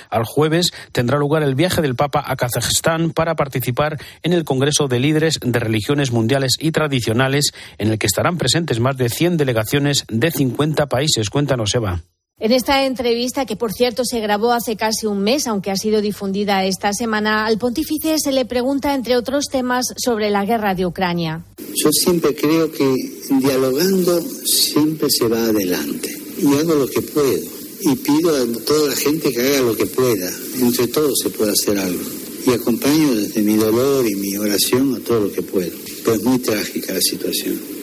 al 0.09 0.23
jueves, 0.25 0.71
tendrá 0.93 1.19
lugar 1.19 1.43
el 1.43 1.53
viaje 1.53 1.83
del 1.83 1.93
Papa 1.93 2.23
a 2.25 2.35
Kazajistán 2.37 3.11
para 3.11 3.35
participar 3.35 3.99
en 4.23 4.33
el 4.33 4.45
Congreso 4.45 4.87
de 4.87 4.99
Líderes 4.99 5.37
de 5.39 5.59
Religiones 5.59 6.11
Mundiales 6.11 6.53
y 6.59 6.71
Tradicionales, 6.71 7.51
en 7.77 7.91
el 7.91 7.99
que 7.99 8.07
estarán 8.07 8.39
presentes 8.39 8.79
más 8.79 8.97
de 8.97 9.09
100 9.09 9.37
delegaciones 9.37 10.05
de 10.09 10.31
50 10.31 10.87
países. 10.87 11.29
Cuéntanos, 11.29 11.75
Eva. 11.75 12.01
En 12.43 12.51
esta 12.51 12.87
entrevista, 12.87 13.45
que 13.45 13.55
por 13.55 13.71
cierto 13.71 14.03
se 14.03 14.19
grabó 14.19 14.51
hace 14.51 14.75
casi 14.75 15.05
un 15.05 15.21
mes, 15.21 15.45
aunque 15.45 15.69
ha 15.69 15.75
sido 15.75 16.01
difundida 16.01 16.65
esta 16.65 16.91
semana, 16.91 17.45
al 17.45 17.59
pontífice 17.59 18.15
se 18.17 18.31
le 18.31 18.45
pregunta, 18.45 18.95
entre 18.95 19.15
otros 19.15 19.45
temas, 19.45 19.85
sobre 19.95 20.31
la 20.31 20.43
guerra 20.43 20.73
de 20.73 20.87
Ucrania. 20.87 21.45
Yo 21.59 21.91
siempre 21.91 22.33
creo 22.33 22.71
que 22.71 22.95
dialogando 23.29 24.19
siempre 24.43 25.07
se 25.11 25.27
va 25.27 25.37
adelante. 25.37 26.09
Y 26.39 26.47
hago 26.55 26.73
lo 26.73 26.87
que 26.87 27.03
puedo. 27.03 27.43
Y 27.81 27.95
pido 27.97 28.35
a 28.35 28.63
toda 28.65 28.89
la 28.89 28.95
gente 28.95 29.31
que 29.31 29.39
haga 29.39 29.61
lo 29.61 29.77
que 29.77 29.85
pueda. 29.85 30.31
Entre 30.59 30.87
todos 30.87 31.19
se 31.21 31.29
puede 31.29 31.51
hacer 31.51 31.77
algo. 31.77 32.01
Y 32.47 32.49
acompaño 32.53 33.17
desde 33.17 33.43
mi 33.43 33.53
dolor 33.53 34.07
y 34.09 34.15
mi 34.15 34.35
oración 34.37 34.95
a 34.95 34.99
todo 35.01 35.19
lo 35.19 35.31
que 35.31 35.43
puedo. 35.43 35.73
Pero 36.03 36.15
es 36.15 36.23
muy 36.23 36.39
trágica 36.39 36.91
la 36.91 37.01
situación. 37.01 37.80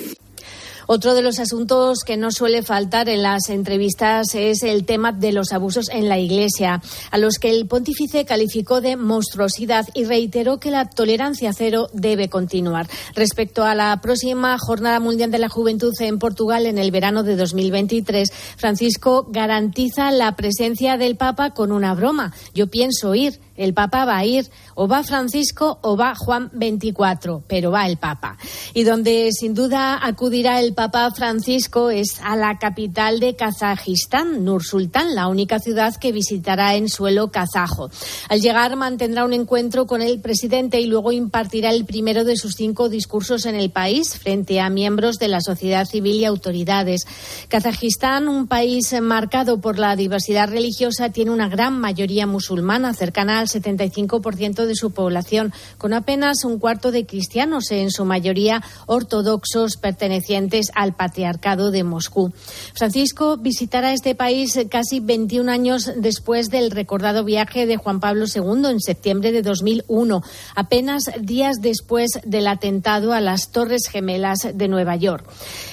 Otro 0.91 1.13
de 1.13 1.21
los 1.21 1.39
asuntos 1.39 1.99
que 1.99 2.17
no 2.17 2.31
suele 2.31 2.63
faltar 2.63 3.11
en 3.11 3.23
las 3.23 3.51
entrevistas 3.51 4.35
es 4.35 4.63
el 4.63 4.87
tema 4.87 5.13
de 5.13 5.33
los 5.33 5.53
abusos 5.53 5.91
en 5.91 6.09
la 6.09 6.19
Iglesia, 6.19 6.81
a 7.11 7.19
los 7.19 7.35
que 7.35 7.51
el 7.51 7.67
pontífice 7.67 8.25
calificó 8.25 8.81
de 8.81 8.97
monstruosidad 8.97 9.87
y 9.93 10.05
reiteró 10.05 10.59
que 10.59 10.71
la 10.71 10.89
tolerancia 10.89 11.53
cero 11.53 11.91
debe 11.93 12.31
continuar. 12.31 12.89
Respecto 13.15 13.65
a 13.65 13.75
la 13.75 14.01
próxima 14.01 14.57
Jornada 14.59 14.99
Mundial 14.99 15.31
de 15.31 15.39
la 15.39 15.51
Juventud 15.51 15.93
en 16.01 16.19
Portugal 16.19 16.65
en 16.65 16.79
el 16.79 16.91
verano 16.91 17.23
de 17.23 17.37
2023, 17.37 18.33
Francisco 18.57 19.27
garantiza 19.29 20.11
la 20.11 20.37
presencia 20.37 20.97
del 20.97 21.19
Papa 21.19 21.51
con 21.51 21.71
una 21.71 21.93
broma. 21.93 22.33
Yo 22.55 22.69
pienso 22.69 23.15
ir 23.15 23.41
el 23.59 23.75
Papa 23.75 24.05
va 24.05 24.17
a 24.17 24.25
ir, 24.25 24.49
o 24.75 24.89
va 24.89 25.03
Francisco 25.03 25.79
o 25.83 25.97
va 25.97 26.15
Juan 26.15 26.51
24, 26.55 27.43
pero 27.47 27.71
va 27.71 27.87
el 27.87 27.99
Papa. 27.99 28.39
Y 28.73 28.85
donde 28.85 29.31
sin 29.33 29.53
duda 29.53 29.99
acudirá 30.01 30.61
el 30.61 30.73
Papa 30.73 31.11
Francisco 31.11 31.91
es 31.91 32.21
a 32.23 32.37
la 32.37 32.59
capital 32.59 33.21
de 33.21 33.37
Kazajistán, 33.37 34.45
Nur 34.45 34.65
Sultán, 34.65 35.15
la 35.15 35.29
única 35.29 35.59
ciudad 35.59 35.95
que 35.97 36.13
visitará 36.13 36.77
en 36.77 36.89
suelo 36.89 37.31
kazajo. 37.31 37.91
Al 38.29 38.41
llegar 38.41 38.77
mantendrá 38.77 39.25
un 39.25 39.33
encuentro 39.33 39.87
con 39.87 40.01
el 40.01 40.21
presidente 40.21 40.81
y 40.81 40.87
luego 40.87 41.13
impartirá 41.13 41.71
el 41.71 41.85
primero 41.85 42.25
de 42.25 42.37
sus 42.37 42.55
cinco 42.55 42.89
discursos 42.89 43.47
en 43.47 43.57
el 43.57 43.71
país 43.71 44.17
frente 44.17 44.61
a 44.61 44.71
miembros 44.71 45.19
de 45.19 45.29
la 45.29 45.41
sociedad 45.41 45.85
civil 45.85 46.17
y 46.17 46.25
autoridades. 46.25 47.07
Kazajistán, 47.49 48.29
un 48.29 48.47
país 48.47 48.95
marcado 49.01 49.61
por 49.61 49.79
la 49.79 49.97
diversidad 49.97 50.49
religiosa, 50.49 51.11
tiene 51.11 51.33
una 51.33 51.49
gran 51.49 51.79
mayoría 51.79 52.27
musulmana 52.27 52.95
cercana 52.95 53.41
al 53.41 53.48
75% 53.49 54.67
de 54.67 54.75
su 54.75 54.93
población, 54.93 55.53
con 55.79 55.95
apenas 55.95 56.45
un 56.45 56.59
cuarto 56.59 56.91
de 56.91 57.07
cristianos, 57.07 57.71
en 57.71 57.91
su 57.91 58.05
mayoría 58.05 58.63
ortodoxos 58.87 59.77
pertenecientes 59.77 60.71
al 60.75 60.95
patriarcado 60.95 61.71
de 61.71 61.85
Moscú. 61.85 62.33
Francisco 62.75 63.37
visitará 63.37 63.93
este 63.93 64.15
país 64.15 64.59
casi 64.71 65.01
21 65.01 65.51
años 65.51 65.91
después 65.97 66.51
del 66.51 66.71
recordado 66.71 67.25
viaje 67.25 67.67
de 67.67 67.77
Juan 67.77 68.01
Pablo 68.01 68.27
II 68.27 68.71
en 68.71 68.81
septiembre 68.81 69.33
de 69.33 69.43
2001, 69.43 70.23
apenas 70.55 71.05
días 71.21 71.57
después 71.61 72.11
del 72.25 72.47
atentado 72.47 73.13
a 73.13 73.21
las 73.21 73.51
Torres 73.51 73.89
Gemelas 73.91 74.39
de 74.55 74.69
Nueva 74.69 74.97
York. 74.97 75.29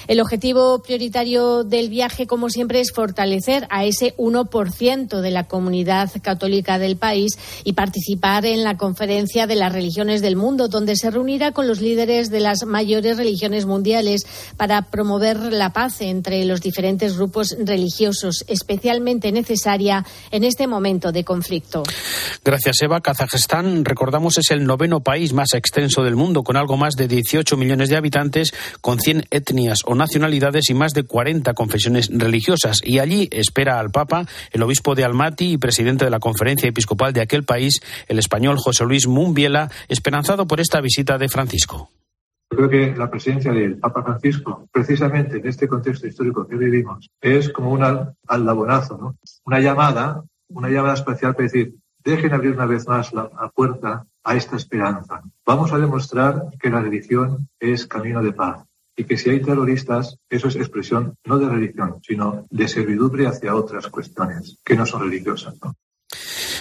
El 0.08 0.22
objetivo 0.22 0.82
prioritario 0.84 1.63
del 1.63 1.89
viaje, 1.89 2.27
como 2.27 2.50
siempre, 2.50 2.79
es 2.79 2.91
fortalecer 2.91 3.67
a 3.70 3.86
ese 3.86 4.15
1% 4.17 5.22
de 5.22 5.32
la 5.32 5.46
comunidad 5.46 6.12
católica 6.22 6.79
del 6.79 6.98
país 6.98 7.38
y 7.65 7.74
participar 7.74 8.45
en 8.45 8.63
la 8.63 8.77
Conferencia 8.77 9.48
de 9.48 9.55
las 9.55 9.74
Religiones 9.74 10.22
del 10.22 10.36
Mundo, 10.36 10.69
donde 10.69 10.95
se 10.95 11.10
reunirá 11.10 11.51
con 11.51 11.67
los 11.67 11.81
líderes 11.81 12.29
de 12.29 12.39
las 12.39 12.63
mayores 12.65 13.17
religiones 13.17 13.65
mundiales 13.65 14.25
para 14.55 14.84
promover 14.84 15.51
la 15.51 15.74
paz 15.74 16.01
entre 16.01 16.45
los 16.45 16.62
diferentes 16.62 17.17
grupos 17.17 17.57
religiosos, 17.60 18.45
especialmente 18.48 19.31
necesaria 19.31 20.05
en 20.29 20.43
este 20.43 20.67
momento 20.67 21.12
de 21.12 21.24
conflicto. 21.24 21.84
Gracias, 22.43 22.75
Eva. 22.84 23.01
Kazajistán, 23.01 23.84
recordamos, 23.84 24.38
es 24.38 24.51
el 24.51 24.65
noveno 24.65 25.01
país 25.01 25.34
más 25.34 25.53
extenso 25.55 26.03
del 26.03 26.15
mundo, 26.15 26.43
con 26.43 26.57
algo 26.57 26.77
más 26.77 26.93
de 26.93 27.07
18 27.07 27.57
millones 27.57 27.89
de 27.89 27.98
habitantes, 27.98 28.53
con 28.81 29.00
100 29.00 29.25
etnias 29.31 29.79
o 29.86 29.95
nacionalidades 29.95 30.69
y 30.69 30.75
más 30.75 30.93
de 30.93 31.03
40 31.03 31.55
confesiones 31.55 32.10
religiosas. 32.13 32.77
Y 32.84 33.00
allí 33.00 33.27
espera 33.31 33.79
al 33.79 33.89
Papa, 33.89 34.27
el 34.51 34.62
obispo 34.62 34.93
de 34.93 35.03
Almaty 35.03 35.53
y 35.53 35.57
presidente 35.57 36.05
de 36.05 36.12
la 36.12 36.19
conferencia 36.19 36.69
episcopal 36.69 37.12
de 37.12 37.22
aquel 37.22 37.43
país 37.43 37.54
país, 37.55 37.79
el 38.07 38.19
español 38.19 38.57
José 38.57 38.83
Luis 38.83 39.07
Mumbiela, 39.07 39.71
esperanzado 39.88 40.45
por 40.45 40.59
esta 40.59 40.81
visita 40.81 41.17
de 41.17 41.29
Francisco. 41.29 41.89
Creo 42.50 42.69
que 42.69 42.93
la 42.95 43.09
presencia 43.09 43.51
del 43.53 43.77
Papa 43.77 44.03
Francisco, 44.03 44.67
precisamente 44.71 45.38
en 45.38 45.47
este 45.47 45.67
contexto 45.67 46.05
histórico 46.05 46.45
que 46.45 46.57
vivimos, 46.57 47.09
es 47.21 47.50
como 47.50 47.71
un 47.71 47.81
aldabonazo, 48.27 48.97
¿no? 48.97 49.15
una 49.45 49.59
llamada, 49.62 50.21
una 50.50 50.69
llamada 50.69 50.95
especial 50.95 51.33
para 51.33 51.47
decir, 51.47 51.75
dejen 52.03 52.33
abrir 52.33 52.51
una 52.51 52.65
vez 52.65 52.85
más 52.88 53.13
la, 53.13 53.24
la 53.24 53.50
puerta 53.50 54.05
a 54.24 54.35
esta 54.35 54.57
esperanza. 54.57 55.21
Vamos 55.45 55.71
a 55.71 55.77
demostrar 55.77 56.50
que 56.59 56.69
la 56.69 56.81
religión 56.81 57.47
es 57.59 57.88
camino 57.88 58.21
de 58.21 58.33
paz 58.33 58.65
y 58.97 59.05
que 59.05 59.17
si 59.17 59.29
hay 59.29 59.41
terroristas, 59.41 60.17
eso 60.29 60.50
es 60.50 60.57
expresión 60.57 61.15
no 61.25 61.39
de 61.39 61.47
religión, 61.47 62.00
sino 62.03 62.45
de 62.50 62.67
servidumbre 62.67 63.27
hacia 63.27 63.55
otras 63.55 63.88
cuestiones 63.88 64.59
que 64.63 64.75
no 64.75 64.85
son 64.85 65.03
religiosas. 65.03 65.55
¿no? 65.63 65.74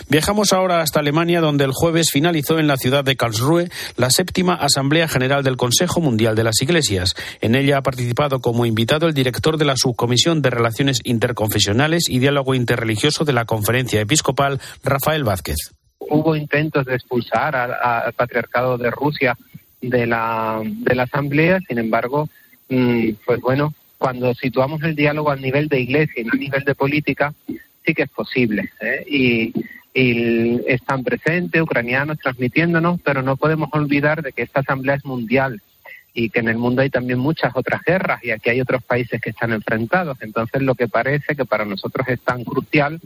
Viajamos 0.08 0.52
ahora 0.52 0.80
hasta 0.80 1.00
Alemania, 1.00 1.40
donde 1.40 1.64
el 1.64 1.72
jueves 1.72 2.10
finalizó 2.12 2.58
en 2.58 2.66
la 2.66 2.76
ciudad 2.76 3.04
de 3.04 3.16
Karlsruhe 3.16 3.68
la 3.96 4.10
séptima 4.10 4.54
Asamblea 4.54 5.08
General 5.08 5.42
del 5.42 5.56
Consejo 5.56 6.00
Mundial 6.00 6.34
de 6.34 6.44
las 6.44 6.60
Iglesias. 6.60 7.14
En 7.40 7.54
ella 7.54 7.78
ha 7.78 7.82
participado 7.82 8.40
como 8.40 8.66
invitado 8.66 9.06
el 9.06 9.14
director 9.14 9.56
de 9.56 9.64
la 9.64 9.76
Subcomisión 9.76 10.42
de 10.42 10.50
Relaciones 10.50 11.00
Interconfesionales 11.04 12.08
y 12.08 12.18
Diálogo 12.18 12.54
Interreligioso 12.54 13.24
de 13.24 13.32
la 13.32 13.44
Conferencia 13.44 14.00
Episcopal, 14.00 14.60
Rafael 14.82 15.24
Vázquez. 15.24 15.56
Hubo 15.98 16.36
intentos 16.36 16.84
de 16.84 16.94
expulsar 16.94 17.56
al, 17.56 18.12
patriarcado 18.12 18.76
de 18.76 18.90
Rusia 18.90 19.36
de 19.80 20.06
la, 20.06 20.60
de 20.62 20.94
la 20.94 21.04
Asamblea, 21.04 21.60
sin 21.66 21.78
embargo, 21.78 22.28
mm, 22.68 23.10
pues 23.24 23.40
bueno, 23.40 23.74
cuando 23.98 24.34
situamos 24.34 24.82
el 24.82 24.94
diálogo 24.94 25.30
a 25.30 25.36
nivel 25.36 25.68
de 25.68 25.80
iglesia 25.80 26.20
y 26.20 26.24
no 26.24 26.32
a 26.34 26.36
nivel 26.36 26.64
de 26.64 26.74
política, 26.74 27.32
sí 27.46 27.94
que 27.94 28.02
es 28.02 28.10
posible. 28.10 28.70
¿eh? 28.80 29.04
Y, 29.06 29.52
están 29.94 31.04
presentes, 31.04 31.62
ucranianos, 31.62 32.18
transmitiéndonos, 32.18 33.00
pero 33.02 33.22
no 33.22 33.36
podemos 33.36 33.68
olvidar 33.72 34.22
de 34.22 34.32
que 34.32 34.42
esta 34.42 34.60
asamblea 34.60 34.96
es 34.96 35.04
mundial 35.04 35.62
y 36.12 36.30
que 36.30 36.40
en 36.40 36.48
el 36.48 36.58
mundo 36.58 36.82
hay 36.82 36.90
también 36.90 37.18
muchas 37.18 37.52
otras 37.54 37.82
guerras 37.82 38.24
y 38.24 38.30
aquí 38.30 38.50
hay 38.50 38.60
otros 38.60 38.82
países 38.82 39.20
que 39.20 39.30
están 39.30 39.52
enfrentados. 39.52 40.18
Entonces, 40.20 40.62
lo 40.62 40.74
que 40.74 40.88
parece 40.88 41.36
que 41.36 41.44
para 41.44 41.64
nosotros 41.64 42.06
es 42.08 42.20
tan 42.20 42.44
crucial 42.44 43.00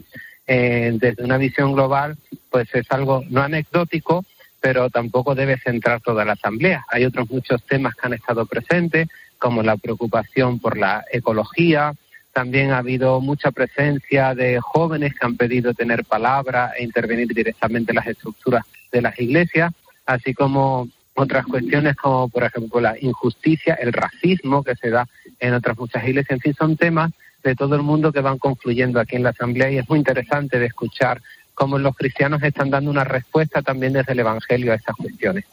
eh, 0.47 0.91
desde 0.93 1.23
una 1.23 1.37
visión 1.37 1.73
global, 1.73 2.17
pues 2.49 2.67
es 2.73 2.85
algo 2.91 3.23
no 3.29 3.41
anecdótico, 3.41 4.25
pero 4.59 4.89
tampoco 4.89 5.35
debe 5.35 5.57
centrar 5.57 6.01
toda 6.01 6.25
la 6.25 6.33
asamblea. 6.33 6.85
Hay 6.89 7.05
otros 7.05 7.29
muchos 7.29 7.63
temas 7.63 7.95
que 7.95 8.07
han 8.07 8.13
estado 8.13 8.45
presentes, 8.45 9.07
como 9.37 9.63
la 9.63 9.77
preocupación 9.77 10.59
por 10.59 10.77
la 10.77 11.05
ecología, 11.11 11.93
también 12.33 12.71
ha 12.71 12.77
habido 12.77 13.21
mucha 13.21 13.51
presencia 13.51 14.33
de 14.35 14.59
jóvenes 14.59 15.13
que 15.13 15.25
han 15.25 15.37
pedido 15.37 15.73
tener 15.73 16.05
palabra 16.05 16.71
e 16.77 16.83
intervenir 16.83 17.27
directamente 17.29 17.91
en 17.91 17.97
las 17.97 18.07
estructuras 18.07 18.63
de 18.91 19.01
las 19.01 19.19
iglesias, 19.19 19.73
así 20.05 20.33
como 20.33 20.87
otras 21.15 21.45
cuestiones 21.45 21.95
como, 21.95 22.29
por 22.29 22.43
ejemplo, 22.43 22.79
la 22.79 22.95
injusticia, 22.99 23.75
el 23.75 23.93
racismo 23.93 24.63
que 24.63 24.75
se 24.75 24.89
da 24.89 25.07
en 25.39 25.53
otras 25.53 25.77
muchas 25.77 26.07
iglesias. 26.07 26.31
En 26.31 26.39
fin, 26.39 26.53
son 26.53 26.77
temas 26.77 27.11
de 27.43 27.55
todo 27.55 27.75
el 27.75 27.81
mundo 27.81 28.11
que 28.11 28.21
van 28.21 28.37
confluyendo 28.37 28.99
aquí 28.99 29.15
en 29.15 29.23
la 29.23 29.29
Asamblea 29.29 29.71
y 29.71 29.77
es 29.77 29.89
muy 29.89 29.99
interesante 29.99 30.59
de 30.59 30.67
escuchar 30.67 31.21
cómo 31.53 31.77
los 31.77 31.95
cristianos 31.95 32.41
están 32.43 32.69
dando 32.69 32.89
una 32.89 33.03
respuesta 33.03 33.61
también 33.61 33.93
desde 33.93 34.13
el 34.13 34.19
Evangelio 34.19 34.71
a 34.71 34.75
estas 34.75 34.95
cuestiones. 34.95 35.45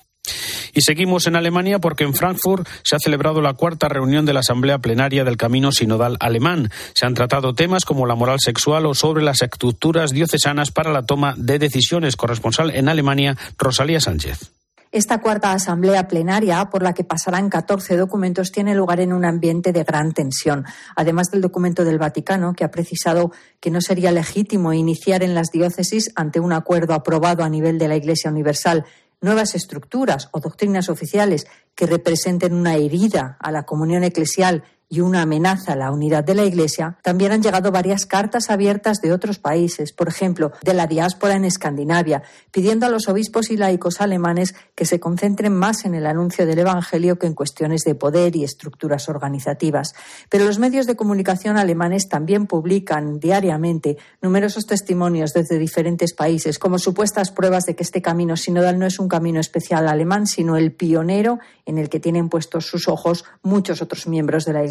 Y 0.77 0.83
seguimos 0.83 1.27
en 1.27 1.37
Alemania 1.37 1.79
porque 1.79 2.05
en 2.05 2.13
Frankfurt 2.13 2.69
se 2.85 2.97
ha 2.97 2.99
celebrado 2.99 3.41
la 3.41 3.55
cuarta 3.55 3.89
reunión 3.89 4.27
de 4.27 4.35
la 4.35 4.41
Asamblea 4.41 4.79
Plenaria 4.79 5.25
del 5.25 5.39
Camino 5.39 5.73
Sinodal 5.73 6.19
Alemán. 6.21 6.71
Se 6.93 7.07
han 7.07 7.15
tratado 7.15 7.55
temas 7.55 7.87
como 7.87 8.05
la 8.05 8.15
moral 8.15 8.37
sexual 8.41 8.85
o 8.85 8.93
sobre 8.93 9.25
las 9.25 9.41
estructuras 9.41 10.11
diocesanas 10.11 10.73
para 10.73 10.93
la 10.93 11.05
toma 11.05 11.33
de 11.39 11.59
decisiones. 11.59 12.17
Corresponsal 12.17 12.73
en 12.73 12.91
Alemania, 12.91 13.39
Rosalía 13.57 14.01
Sánchez. 14.01 14.53
Esta 14.93 15.21
cuarta 15.21 15.53
asamblea 15.53 16.09
plenaria, 16.09 16.63
por 16.67 16.83
la 16.83 16.93
que 16.93 17.05
pasarán 17.05 17.49
14 17.49 17.97
documentos, 17.97 18.53
tiene 18.53 18.75
lugar 18.75 19.01
en 19.01 19.15
un 19.15 19.25
ambiente 19.25 19.73
de 19.73 19.83
gran 19.83 20.13
tensión. 20.13 20.65
Además 20.95 21.31
del 21.31 21.41
documento 21.41 21.85
del 21.85 21.99
Vaticano, 21.99 22.53
que 22.53 22.65
ha 22.65 22.71
precisado 22.71 23.33
que 23.61 23.71
no 23.71 23.81
sería 23.81 24.13
legítimo 24.13 24.75
iniciar 24.75 25.23
en 25.23 25.35
las 25.35 25.49
diócesis 25.51 26.13
ante 26.17 26.39
un 26.39 26.53
acuerdo 26.53 26.93
aprobado 26.93 27.45
a 27.45 27.49
nivel 27.49 27.79
de 27.79 27.89
la 27.89 27.97
Iglesia 27.97 28.31
Universal 28.31 28.85
nuevas 29.21 29.55
estructuras 29.55 30.29
o 30.33 30.41
doctrinas 30.41 30.89
oficiales 30.89 31.47
que 31.75 31.87
representen 31.87 32.55
una 32.55 32.77
herida 32.77 33.37
a 33.41 33.51
la 33.51 33.65
comunión 33.65 34.05
eclesial 34.05 34.65
y 34.89 35.01
una 35.01 35.23
amenaza 35.23 35.73
a 35.73 35.77
la 35.77 35.91
unidad 35.91 36.23
de 36.23 36.35
la 36.35 36.45
Iglesia, 36.45 36.99
también 37.03 37.33
han 37.33 37.43
llegado 37.43 37.73
varias 37.73 38.07
cartas 38.07 38.51
abiertas 38.51 39.01
de 39.01 39.13
otros 39.13 39.39
países, 39.39 39.93
por 39.93 40.09
ejemplo, 40.09 40.53
de 40.63 40.75
la 40.75 40.87
diáspora 40.87 41.35
en 41.35 41.45
Escandinavia, 41.45 42.23
pidiendo 42.53 42.87
a 42.87 42.89
los 42.89 43.09
obispos 43.09 43.51
y 43.51 43.57
laicos 43.57 44.01
alemanes 44.01 44.55
que 44.75 44.87
se 44.87 45.01
concentren 45.01 45.55
más 45.55 45.85
en 45.85 45.95
el 45.95 46.07
anuncio 46.07 46.47
del 46.47 46.61
Evangelio 46.61 47.19
que 47.19 47.27
en 47.27 47.35
cuestiones 47.35 47.83
de 47.83 47.95
poder 47.95 48.37
y 48.37 48.45
estructuras 48.45 49.09
organizativas. 49.09 49.95
Pero 50.29 50.45
los 50.45 50.59
medios 50.59 50.87
de 50.87 50.97
comunicación 50.97 51.57
alemanes 51.57 52.09
también 52.09 52.47
publican 52.47 53.19
diariamente 53.19 53.97
numerosos 54.23 54.67
testimonios 54.67 55.33
desde 55.33 55.59
diferentes 55.59 56.15
países 56.15 56.59
como 56.59 56.79
supuestas 56.79 57.31
pruebas 57.33 57.65
de 57.65 57.75
que 57.75 57.83
este 57.83 58.03
camino 58.03 58.37
sinodal 58.37 58.79
no 58.79 58.87
es 58.87 58.99
un 58.99 59.09
camino 59.09 59.41
especial 59.41 59.89
alemán, 59.89 60.27
sino 60.27 60.57
el 60.57 60.73
pionero 60.73 61.39
en 61.65 61.79
el 61.79 61.89
que 61.89 62.01
tienen 62.01 62.29
puestos 62.29 62.67
sus 62.67 62.89
ojos 62.89 63.25
muchos 63.43 63.83
otros 63.83 64.07
miembros 64.07 64.45
de 64.45 64.53
la 64.53 64.63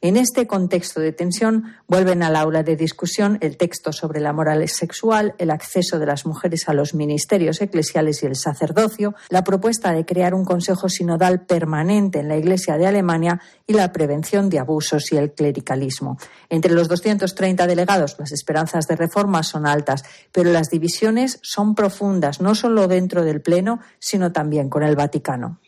En 0.00 0.16
este 0.16 0.46
contexto 0.46 1.00
de 1.00 1.12
tensión, 1.12 1.64
vuelven 1.88 2.22
al 2.22 2.36
aula 2.36 2.62
de 2.62 2.76
discusión 2.76 3.38
el 3.40 3.56
texto 3.56 3.92
sobre 3.92 4.20
la 4.20 4.32
moral 4.32 4.68
sexual, 4.68 5.34
el 5.38 5.50
acceso 5.50 5.98
de 5.98 6.06
las 6.06 6.26
mujeres 6.26 6.68
a 6.68 6.74
los 6.74 6.94
ministerios 6.94 7.60
eclesiales 7.60 8.22
y 8.22 8.26
el 8.26 8.36
sacerdocio, 8.36 9.14
la 9.28 9.44
propuesta 9.44 9.92
de 9.92 10.04
crear 10.04 10.34
un 10.34 10.44
consejo 10.44 10.88
sinodal 10.88 11.46
permanente 11.46 12.20
en 12.20 12.28
la 12.28 12.36
Iglesia 12.36 12.76
de 12.76 12.86
Alemania 12.86 13.40
y 13.66 13.72
la 13.72 13.92
prevención 13.92 14.50
de 14.50 14.58
abusos 14.58 15.12
y 15.12 15.16
el 15.16 15.32
clericalismo. 15.32 16.18
Entre 16.48 16.72
los 16.72 16.88
230 16.88 17.66
delegados, 17.66 18.16
las 18.18 18.32
esperanzas 18.32 18.86
de 18.86 18.96
reforma 18.96 19.42
son 19.42 19.66
altas, 19.66 20.04
pero 20.32 20.50
las 20.50 20.70
divisiones 20.70 21.38
son 21.42 21.74
profundas, 21.74 22.40
no 22.40 22.54
solo 22.54 22.88
dentro 22.88 23.24
del 23.24 23.40
Pleno, 23.40 23.80
sino 23.98 24.32
también 24.32 24.68
con 24.68 24.82
el 24.82 24.96
Vaticano. 24.96 25.60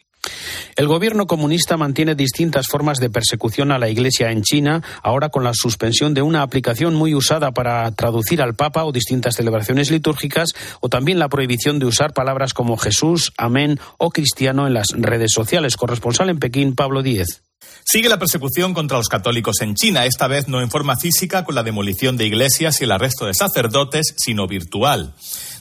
El 0.76 0.88
gobierno 0.88 1.26
comunista 1.26 1.76
mantiene 1.76 2.14
distintas 2.14 2.66
formas 2.66 2.98
de 2.98 3.10
persecución 3.10 3.72
a 3.72 3.78
la 3.78 3.88
Iglesia 3.88 4.30
en 4.30 4.42
China, 4.42 4.82
ahora 5.02 5.28
con 5.28 5.44
la 5.44 5.52
suspensión 5.54 6.14
de 6.14 6.22
una 6.22 6.42
aplicación 6.42 6.94
muy 6.94 7.14
usada 7.14 7.52
para 7.52 7.90
traducir 7.92 8.40
al 8.40 8.54
Papa 8.54 8.84
o 8.84 8.92
distintas 8.92 9.36
celebraciones 9.36 9.90
litúrgicas, 9.90 10.54
o 10.80 10.88
también 10.88 11.18
la 11.18 11.28
prohibición 11.28 11.78
de 11.78 11.86
usar 11.86 12.14
palabras 12.14 12.54
como 12.54 12.76
Jesús, 12.76 13.32
Amén 13.36 13.78
o 13.98 14.10
cristiano 14.10 14.66
en 14.66 14.74
las 14.74 14.88
redes 14.96 15.32
sociales. 15.34 15.76
Corresponsal 15.76 16.30
en 16.30 16.38
Pekín, 16.38 16.74
Pablo 16.74 17.02
Díez. 17.02 17.42
Sigue 17.84 18.08
la 18.08 18.18
persecución 18.18 18.74
contra 18.74 18.96
los 18.96 19.08
católicos 19.08 19.60
en 19.60 19.74
China, 19.74 20.06
esta 20.06 20.26
vez 20.26 20.48
no 20.48 20.60
en 20.60 20.70
forma 20.70 20.96
física 20.96 21.44
con 21.44 21.54
la 21.54 21.62
demolición 21.62 22.16
de 22.16 22.26
iglesias 22.26 22.80
y 22.80 22.84
el 22.84 22.92
arresto 22.92 23.26
de 23.26 23.34
sacerdotes, 23.34 24.14
sino 24.16 24.46
virtual. 24.46 25.14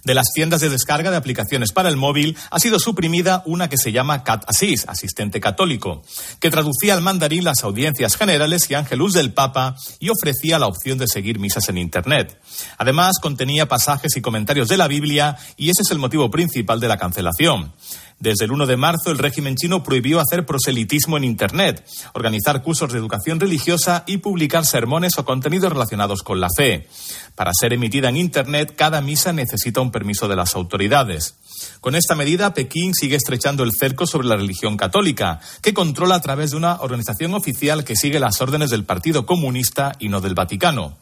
De 0.03 0.15
las 0.15 0.31
tiendas 0.33 0.61
de 0.61 0.69
descarga 0.69 1.11
de 1.11 1.17
aplicaciones 1.17 1.71
para 1.71 1.89
el 1.89 1.95
móvil 1.95 2.35
ha 2.49 2.59
sido 2.59 2.79
suprimida 2.79 3.43
una 3.45 3.69
que 3.69 3.77
se 3.77 3.91
llama 3.91 4.23
Cat 4.23 4.45
Assist, 4.47 4.89
asistente 4.89 5.39
católico, 5.39 6.01
que 6.39 6.49
traducía 6.49 6.95
al 6.95 7.01
mandarín 7.01 7.43
las 7.43 7.63
audiencias 7.63 8.15
generales 8.15 8.69
y 8.69 8.73
ángelus 8.73 9.13
del 9.13 9.33
Papa 9.33 9.75
y 9.99 10.09
ofrecía 10.09 10.57
la 10.57 10.65
opción 10.65 10.97
de 10.97 11.07
seguir 11.07 11.37
misas 11.37 11.69
en 11.69 11.77
Internet. 11.77 12.39
Además, 12.77 13.19
contenía 13.19 13.67
pasajes 13.67 14.17
y 14.17 14.21
comentarios 14.21 14.69
de 14.69 14.77
la 14.77 14.87
Biblia 14.87 15.37
y 15.55 15.69
ese 15.69 15.83
es 15.83 15.91
el 15.91 15.99
motivo 15.99 16.31
principal 16.31 16.79
de 16.79 16.87
la 16.87 16.97
cancelación. 16.97 17.73
Desde 18.21 18.45
el 18.45 18.51
1 18.51 18.67
de 18.67 18.77
marzo, 18.77 19.09
el 19.09 19.17
régimen 19.17 19.55
chino 19.55 19.81
prohibió 19.81 20.19
hacer 20.19 20.45
proselitismo 20.45 21.17
en 21.17 21.23
Internet, 21.23 21.83
organizar 22.13 22.61
cursos 22.61 22.93
de 22.93 22.99
educación 22.99 23.39
religiosa 23.39 24.03
y 24.05 24.17
publicar 24.17 24.63
sermones 24.63 25.13
o 25.17 25.25
contenidos 25.25 25.73
relacionados 25.73 26.21
con 26.21 26.39
la 26.39 26.49
fe. 26.55 26.87
Para 27.33 27.51
ser 27.51 27.73
emitida 27.73 28.09
en 28.09 28.17
Internet, 28.17 28.75
cada 28.77 29.01
misa 29.01 29.33
necesita 29.33 29.81
un 29.81 29.89
permiso 29.89 30.27
de 30.27 30.35
las 30.35 30.55
autoridades. 30.55 31.33
Con 31.79 31.95
esta 31.95 32.15
medida, 32.15 32.53
Pekín 32.53 32.93
sigue 32.93 33.15
estrechando 33.15 33.63
el 33.63 33.71
cerco 33.71 34.05
sobre 34.05 34.27
la 34.27 34.35
religión 34.35 34.77
católica, 34.77 35.39
que 35.61 35.73
controla 35.73 36.15
a 36.15 36.21
través 36.21 36.51
de 36.51 36.57
una 36.57 36.81
organización 36.81 37.33
oficial 37.33 37.83
que 37.83 37.95
sigue 37.95 38.19
las 38.19 38.41
órdenes 38.41 38.69
del 38.69 38.85
Partido 38.85 39.25
Comunista 39.25 39.93
y 39.99 40.09
no 40.09 40.21
del 40.21 40.35
Vaticano. 40.35 40.97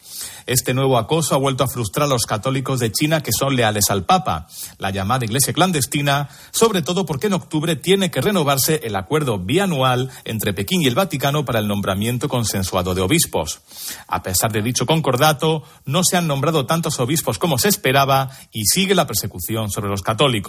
Este 0.46 0.74
nuevo 0.74 0.98
acoso 0.98 1.36
ha 1.36 1.38
vuelto 1.38 1.64
a 1.64 1.68
frustrar 1.68 2.06
a 2.06 2.10
los 2.10 2.26
católicos 2.26 2.80
de 2.80 2.92
China 2.92 3.22
que 3.22 3.32
son 3.32 3.56
leales 3.56 3.90
al 3.90 4.06
Papa, 4.06 4.48
la 4.78 4.90
llamada 4.90 5.26
Iglesia 5.26 5.54
clandestina, 5.54 6.30
sobre 6.52 6.82
todo 6.82 7.06
porque 7.06 7.28
en 7.28 7.34
octubre 7.34 7.76
tiene 7.76 8.10
que 8.10 8.22
renovarse 8.22 8.82
el 8.84 8.96
acuerdo 8.96 9.38
bianual 9.38 10.10
entre 10.26 10.54
Pekín 10.54 10.82
y 10.82 10.88
el 10.88 10.96
Vaticano 10.96 11.46
para 11.46 11.60
el 11.60 11.68
nombramiento 11.68 12.28
consensuado 12.28 12.96
de 12.96 13.02
obispos. 13.02 13.62
A 14.08 14.24
pesar 14.24 14.52
de 14.52 14.62
dicho 14.62 14.86
concordato, 14.86 15.64
no 15.86 16.04
se 16.04 16.18
han 16.18 16.28
nombrado 16.28 16.66
tantos 16.66 17.00
obispos 17.00 17.38
como 17.38 17.58
se 17.58 17.68
esperaba 17.70 18.30
y 18.52 18.66
sigue 18.66 18.96
la 18.96 19.08
persecución 19.08 19.70
sobre 19.70 19.90
los 19.90 20.02
católicos. 20.02 20.49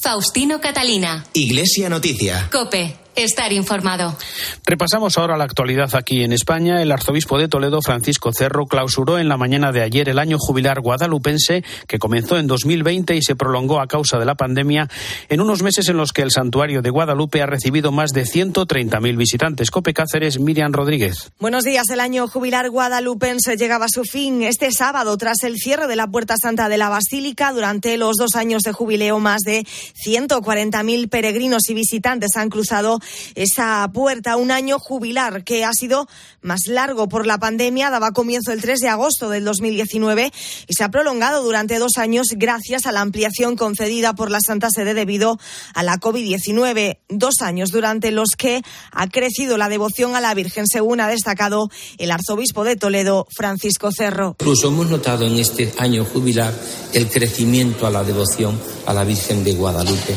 Faustino 0.00 0.60
Catalina. 0.60 1.24
Iglesia 1.32 1.88
Noticia. 1.88 2.48
Cope. 2.52 3.07
Estar 3.18 3.52
informado. 3.52 4.16
Repasamos 4.64 5.18
ahora 5.18 5.36
la 5.36 5.42
actualidad 5.42 5.92
aquí 5.96 6.22
en 6.22 6.32
España. 6.32 6.80
El 6.80 6.92
arzobispo 6.92 7.36
de 7.36 7.48
Toledo, 7.48 7.82
Francisco 7.82 8.30
Cerro, 8.32 8.66
clausuró 8.66 9.18
en 9.18 9.28
la 9.28 9.36
mañana 9.36 9.72
de 9.72 9.82
ayer 9.82 10.08
el 10.08 10.20
año 10.20 10.36
jubilar 10.38 10.80
guadalupense 10.80 11.64
que 11.88 11.98
comenzó 11.98 12.38
en 12.38 12.46
2020 12.46 13.16
y 13.16 13.22
se 13.22 13.34
prolongó 13.34 13.80
a 13.80 13.88
causa 13.88 14.20
de 14.20 14.24
la 14.24 14.36
pandemia 14.36 14.88
en 15.28 15.40
unos 15.40 15.64
meses 15.64 15.88
en 15.88 15.96
los 15.96 16.12
que 16.12 16.22
el 16.22 16.30
santuario 16.30 16.80
de 16.80 16.90
Guadalupe 16.90 17.42
ha 17.42 17.46
recibido 17.46 17.90
más 17.90 18.12
de 18.12 18.22
130.000 18.22 19.16
visitantes. 19.16 19.72
Cope 19.72 19.94
Cáceres, 19.94 20.38
Miriam 20.38 20.72
Rodríguez. 20.72 21.32
Buenos 21.40 21.64
días. 21.64 21.90
El 21.90 21.98
año 21.98 22.28
jubilar 22.28 22.70
guadalupense 22.70 23.56
llegaba 23.56 23.86
a 23.86 23.90
su 23.90 24.04
fin 24.04 24.44
este 24.44 24.70
sábado 24.70 25.16
tras 25.16 25.42
el 25.42 25.56
cierre 25.56 25.88
de 25.88 25.96
la 25.96 26.06
Puerta 26.06 26.36
Santa 26.40 26.68
de 26.68 26.78
la 26.78 26.88
Basílica. 26.88 27.52
Durante 27.52 27.98
los 27.98 28.14
dos 28.14 28.36
años 28.36 28.62
de 28.62 28.70
jubileo, 28.70 29.18
más 29.18 29.40
de 29.40 29.66
140.000 30.06 31.08
peregrinos 31.08 31.68
y 31.68 31.74
visitantes 31.74 32.36
han 32.36 32.48
cruzado 32.48 33.00
esa 33.34 33.88
puerta, 33.92 34.36
un 34.36 34.50
año 34.50 34.78
jubilar 34.78 35.44
que 35.44 35.64
ha 35.64 35.72
sido 35.72 36.08
más 36.40 36.66
largo 36.66 37.08
por 37.08 37.26
la 37.26 37.38
pandemia, 37.38 37.90
daba 37.90 38.12
comienzo 38.12 38.52
el 38.52 38.60
3 38.60 38.80
de 38.80 38.88
agosto 38.88 39.28
del 39.30 39.44
2019 39.44 40.32
y 40.66 40.74
se 40.74 40.84
ha 40.84 40.90
prolongado 40.90 41.42
durante 41.42 41.78
dos 41.78 41.92
años 41.96 42.28
gracias 42.36 42.86
a 42.86 42.92
la 42.92 43.00
ampliación 43.00 43.56
concedida 43.56 44.14
por 44.14 44.30
la 44.30 44.40
Santa 44.40 44.68
Sede 44.70 44.94
debido 44.94 45.38
a 45.74 45.82
la 45.82 45.98
COVID-19. 45.98 46.98
Dos 47.08 47.40
años 47.40 47.70
durante 47.70 48.10
los 48.10 48.30
que 48.36 48.62
ha 48.92 49.08
crecido 49.08 49.58
la 49.58 49.68
devoción 49.68 50.16
a 50.16 50.20
la 50.20 50.34
Virgen, 50.34 50.66
según 50.66 51.00
ha 51.00 51.08
destacado 51.08 51.70
el 51.98 52.10
arzobispo 52.10 52.64
de 52.64 52.76
Toledo, 52.76 53.26
Francisco 53.30 53.90
Cerro. 53.92 54.36
Incluso 54.40 54.68
hemos 54.68 54.88
notado 54.88 55.26
en 55.26 55.36
este 55.36 55.72
año 55.78 56.04
jubilar 56.04 56.54
el 56.92 57.08
crecimiento 57.08 57.86
a 57.86 57.90
la 57.90 58.04
devoción 58.04 58.58
a 58.86 58.94
la 58.94 59.04
Virgen 59.04 59.44
de 59.44 59.54
Guadalupe. 59.54 60.14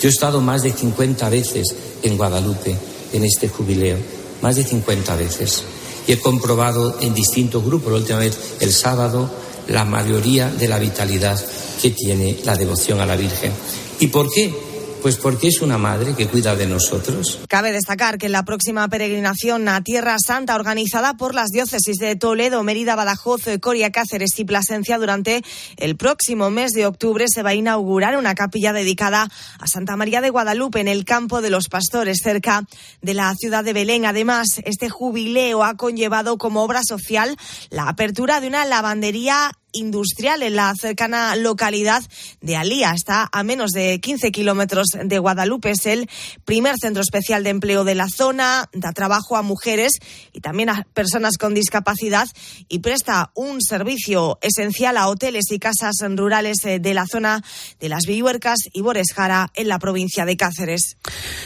Yo 0.00 0.08
he 0.08 0.12
estado 0.12 0.40
más 0.40 0.62
de 0.62 0.72
50 0.72 1.28
veces 1.28 1.74
en 2.02 2.16
Guadalupe 2.16 2.76
en 3.12 3.24
este 3.24 3.48
jubileo, 3.48 3.98
más 4.42 4.56
de 4.56 4.64
50 4.64 5.16
veces. 5.16 5.62
Y 6.06 6.12
he 6.12 6.18
comprobado 6.18 6.98
en 7.00 7.14
distintos 7.14 7.64
grupos, 7.64 7.92
la 7.92 7.98
última 7.98 8.18
vez 8.18 8.38
el 8.60 8.72
sábado, 8.72 9.30
la 9.68 9.84
mayoría 9.84 10.48
de 10.48 10.68
la 10.68 10.78
vitalidad 10.78 11.40
que 11.80 11.90
tiene 11.90 12.38
la 12.44 12.56
devoción 12.56 13.00
a 13.00 13.06
la 13.06 13.16
Virgen. 13.16 13.52
¿Y 14.00 14.08
por 14.08 14.30
qué? 14.30 14.69
Pues 15.02 15.16
porque 15.16 15.48
es 15.48 15.62
una 15.62 15.78
madre 15.78 16.14
que 16.14 16.28
cuida 16.28 16.54
de 16.54 16.66
nosotros. 16.66 17.40
Cabe 17.48 17.72
destacar 17.72 18.18
que 18.18 18.26
en 18.26 18.32
la 18.32 18.44
próxima 18.44 18.86
peregrinación 18.88 19.68
a 19.68 19.82
Tierra 19.82 20.16
Santa, 20.18 20.54
organizada 20.54 21.14
por 21.14 21.34
las 21.34 21.48
diócesis 21.48 21.96
de 21.96 22.16
Toledo, 22.16 22.62
Mérida, 22.62 22.96
Badajoz, 22.96 23.42
Coria, 23.60 23.90
Cáceres 23.92 24.38
y 24.38 24.44
Plasencia, 24.44 24.98
durante 24.98 25.42
el 25.76 25.96
próximo 25.96 26.50
mes 26.50 26.72
de 26.72 26.86
octubre 26.86 27.24
se 27.28 27.42
va 27.42 27.50
a 27.50 27.54
inaugurar 27.54 28.16
una 28.16 28.34
capilla 28.34 28.72
dedicada 28.72 29.28
a 29.58 29.66
Santa 29.66 29.96
María 29.96 30.20
de 30.20 30.30
Guadalupe 30.30 30.80
en 30.80 30.88
el 30.88 31.04
campo 31.04 31.40
de 31.40 31.50
los 31.50 31.68
pastores, 31.68 32.18
cerca 32.22 32.64
de 33.00 33.14
la 33.14 33.34
ciudad 33.34 33.64
de 33.64 33.72
Belén. 33.72 34.04
Además, 34.04 34.60
este 34.64 34.90
jubileo 34.90 35.64
ha 35.64 35.76
conllevado 35.76 36.36
como 36.36 36.62
obra 36.62 36.82
social 36.84 37.36
la 37.70 37.88
apertura 37.88 38.40
de 38.40 38.48
una 38.48 38.64
lavandería 38.64 39.52
industrial 39.72 40.42
en 40.42 40.56
la 40.56 40.72
cercana 40.74 41.34
localidad 41.36 42.02
de 42.40 42.56
Alía. 42.56 42.92
Está 42.92 43.28
a 43.32 43.42
menos 43.42 43.70
de 43.70 44.00
15 44.00 44.32
kilómetros 44.32 44.88
de 45.02 45.18
Guadalupe. 45.18 45.70
Es 45.70 45.86
el 45.86 46.08
primer 46.44 46.76
centro 46.80 47.02
especial 47.02 47.44
de 47.44 47.50
empleo 47.50 47.84
de 47.84 47.94
la 47.94 48.08
zona. 48.08 48.68
Da 48.72 48.92
trabajo 48.92 49.36
a 49.36 49.42
mujeres 49.42 49.92
y 50.32 50.40
también 50.40 50.70
a 50.70 50.86
personas 50.94 51.36
con 51.38 51.54
discapacidad 51.54 52.26
y 52.68 52.80
presta 52.80 53.30
un 53.34 53.60
servicio 53.60 54.38
esencial 54.42 54.96
a 54.96 55.08
hoteles 55.08 55.44
y 55.50 55.58
casas 55.58 55.96
rurales 56.00 56.64
eh, 56.64 56.78
de 56.78 56.94
la 56.94 57.06
zona 57.06 57.42
de 57.78 57.88
las 57.88 58.04
Villuercas 58.06 58.58
y 58.72 58.80
Boresjara 58.80 59.50
en 59.54 59.68
la 59.68 59.78
provincia 59.78 60.24
de 60.24 60.36
Cáceres. 60.36 60.96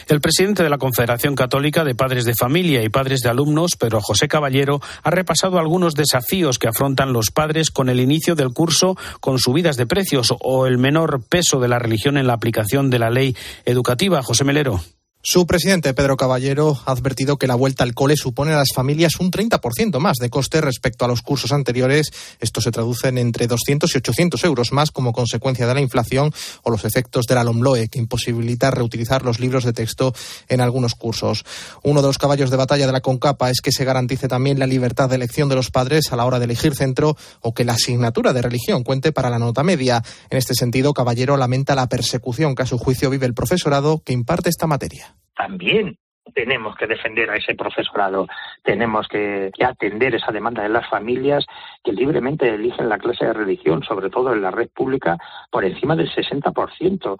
El 0.09 0.21
presidente 0.21 0.63
de 0.63 0.71
la 0.71 0.79
Confederación 0.79 1.35
Católica 1.35 1.85
de 1.85 1.95
Padres 1.95 2.25
de 2.25 2.35
Familia 2.35 2.83
y 2.83 2.89
Padres 2.89 3.21
de 3.21 3.31
Alumnos, 3.31 3.77
Pedro 3.77 4.01
José 4.01 4.29
Caballero, 4.29 4.81
ha 5.03 5.11
repasado 5.11 5.59
algunos 5.59 5.95
desafíos 5.95 6.59
que 6.59 6.69
afrontan 6.69 7.13
los 7.13 7.31
padres 7.31 7.71
con 7.71 7.89
el 7.89 8.01
inicio 8.01 8.14
del 8.37 8.53
curso 8.53 8.97
con 9.21 9.39
subidas 9.39 9.77
de 9.77 9.87
precios 9.87 10.35
o 10.41 10.67
el 10.67 10.79
menor 10.79 11.23
peso 11.23 11.61
de 11.61 11.69
la 11.69 11.79
religión 11.79 12.17
en 12.17 12.27
la 12.27 12.35
aplicación 12.35 12.91
de 12.91 12.99
la 12.99 13.11
ley 13.11 13.37
educativa. 13.65 14.23
José 14.23 14.45
Melero. 14.45 14.81
Su 15.27 15.47
presidente, 15.47 15.95
Pedro 15.95 16.19
Caballero, 16.19 16.79
ha 16.85 16.93
advertido 16.93 17.39
que 17.39 17.47
la 17.47 17.55
vuelta 17.55 17.83
al 17.83 17.95
cole 17.95 18.15
supone 18.15 18.53
a 18.53 18.59
las 18.59 18.75
familias 18.75 19.19
un 19.19 19.31
30% 19.31 19.99
más 19.99 20.19
de 20.19 20.29
coste 20.29 20.61
respecto 20.61 21.07
a 21.07 21.09
los 21.09 21.23
cursos 21.23 21.51
anteriores. 21.51 22.11
Esto 22.41 22.61
se 22.61 22.71
traduce 22.71 23.09
en 23.09 23.17
entre 23.17 23.47
200 23.47 23.91
y 23.95 23.97
800 23.97 24.45
euros 24.45 24.73
más 24.73 24.91
como 24.91 25.15
consecuencia 25.15 25.67
de 25.67 25.73
la 25.73 25.81
inflación 25.81 26.31
o 26.63 26.69
los 26.69 26.85
efectos 26.85 27.25
de 27.25 27.37
la 27.37 27.43
LOMLOE, 27.43 27.89
que 27.89 27.99
imposibilita 27.99 28.71
reutilizar 28.71 29.25
los 29.25 29.41
libros 29.41 29.65
de 29.65 29.73
texto 29.73 30.13
en 30.49 30.61
algunos 30.61 30.95
cursos. 30.95 31.47
Uno 31.83 32.03
de 32.03 32.09
los 32.09 32.19
caballos 32.19 32.51
de 32.51 32.59
batalla 32.59 32.85
de 32.85 32.93
la 32.93 33.01
CONCAPA 33.01 33.49
es 33.49 33.63
que 33.63 33.73
se 33.73 33.87
garantice 33.87 34.29
también 34.29 34.59
la 34.59 34.67
libertad 34.67 35.09
de 35.09 35.17
elección 35.17 35.49
de 35.49 35.55
los 35.55 35.71
padres 35.71 36.13
a 36.13 36.17
la 36.17 36.27
hora 36.27 36.39
de 36.39 36.45
elegir 36.45 36.75
centro 36.75 37.17
o 37.41 37.55
que 37.55 37.65
la 37.65 37.73
asignatura 37.73 38.35
de 38.35 38.43
religión 38.43 38.85
cuente 38.85 39.11
para 39.11 39.31
la 39.31 39.39
nota 39.39 39.63
media. 39.63 40.05
En 40.29 40.37
este 40.37 40.53
sentido, 40.53 40.93
Caballero 40.93 41.39
lamenta 41.39 41.75
la 41.75 41.89
persecución 41.89 42.55
que 42.55 42.65
a 42.65 42.67
su 42.67 42.77
juicio 42.77 43.09
vive 43.09 43.25
el 43.25 43.33
profesorado 43.33 44.03
que 44.05 44.13
imparte 44.13 44.51
esta 44.51 44.67
materia 44.67 45.14
también 45.37 45.99
tenemos 46.33 46.77
que 46.77 46.87
defender 46.87 47.31
a 47.31 47.37
ese 47.37 47.55
profesorado, 47.55 48.27
tenemos 48.63 49.07
que, 49.09 49.51
atender 49.65 50.15
esa 50.15 50.33
demanda 50.33 50.63
de 50.63 50.69
las 50.69 50.89
familias 50.89 51.45
que 51.83 51.93
libremente 51.93 52.49
eligen 52.49 52.89
la 52.89 52.99
clase 52.99 53.27
de 53.27 53.33
religión, 53.33 53.83
sobre 53.83 54.11
todo 54.11 54.33
en 54.33 54.43
la 54.43 54.51
red 54.51 54.69
pública, 54.69 55.19
por 55.51 55.65
encima 55.65 55.97
del 55.97 56.11
60% 56.11 57.17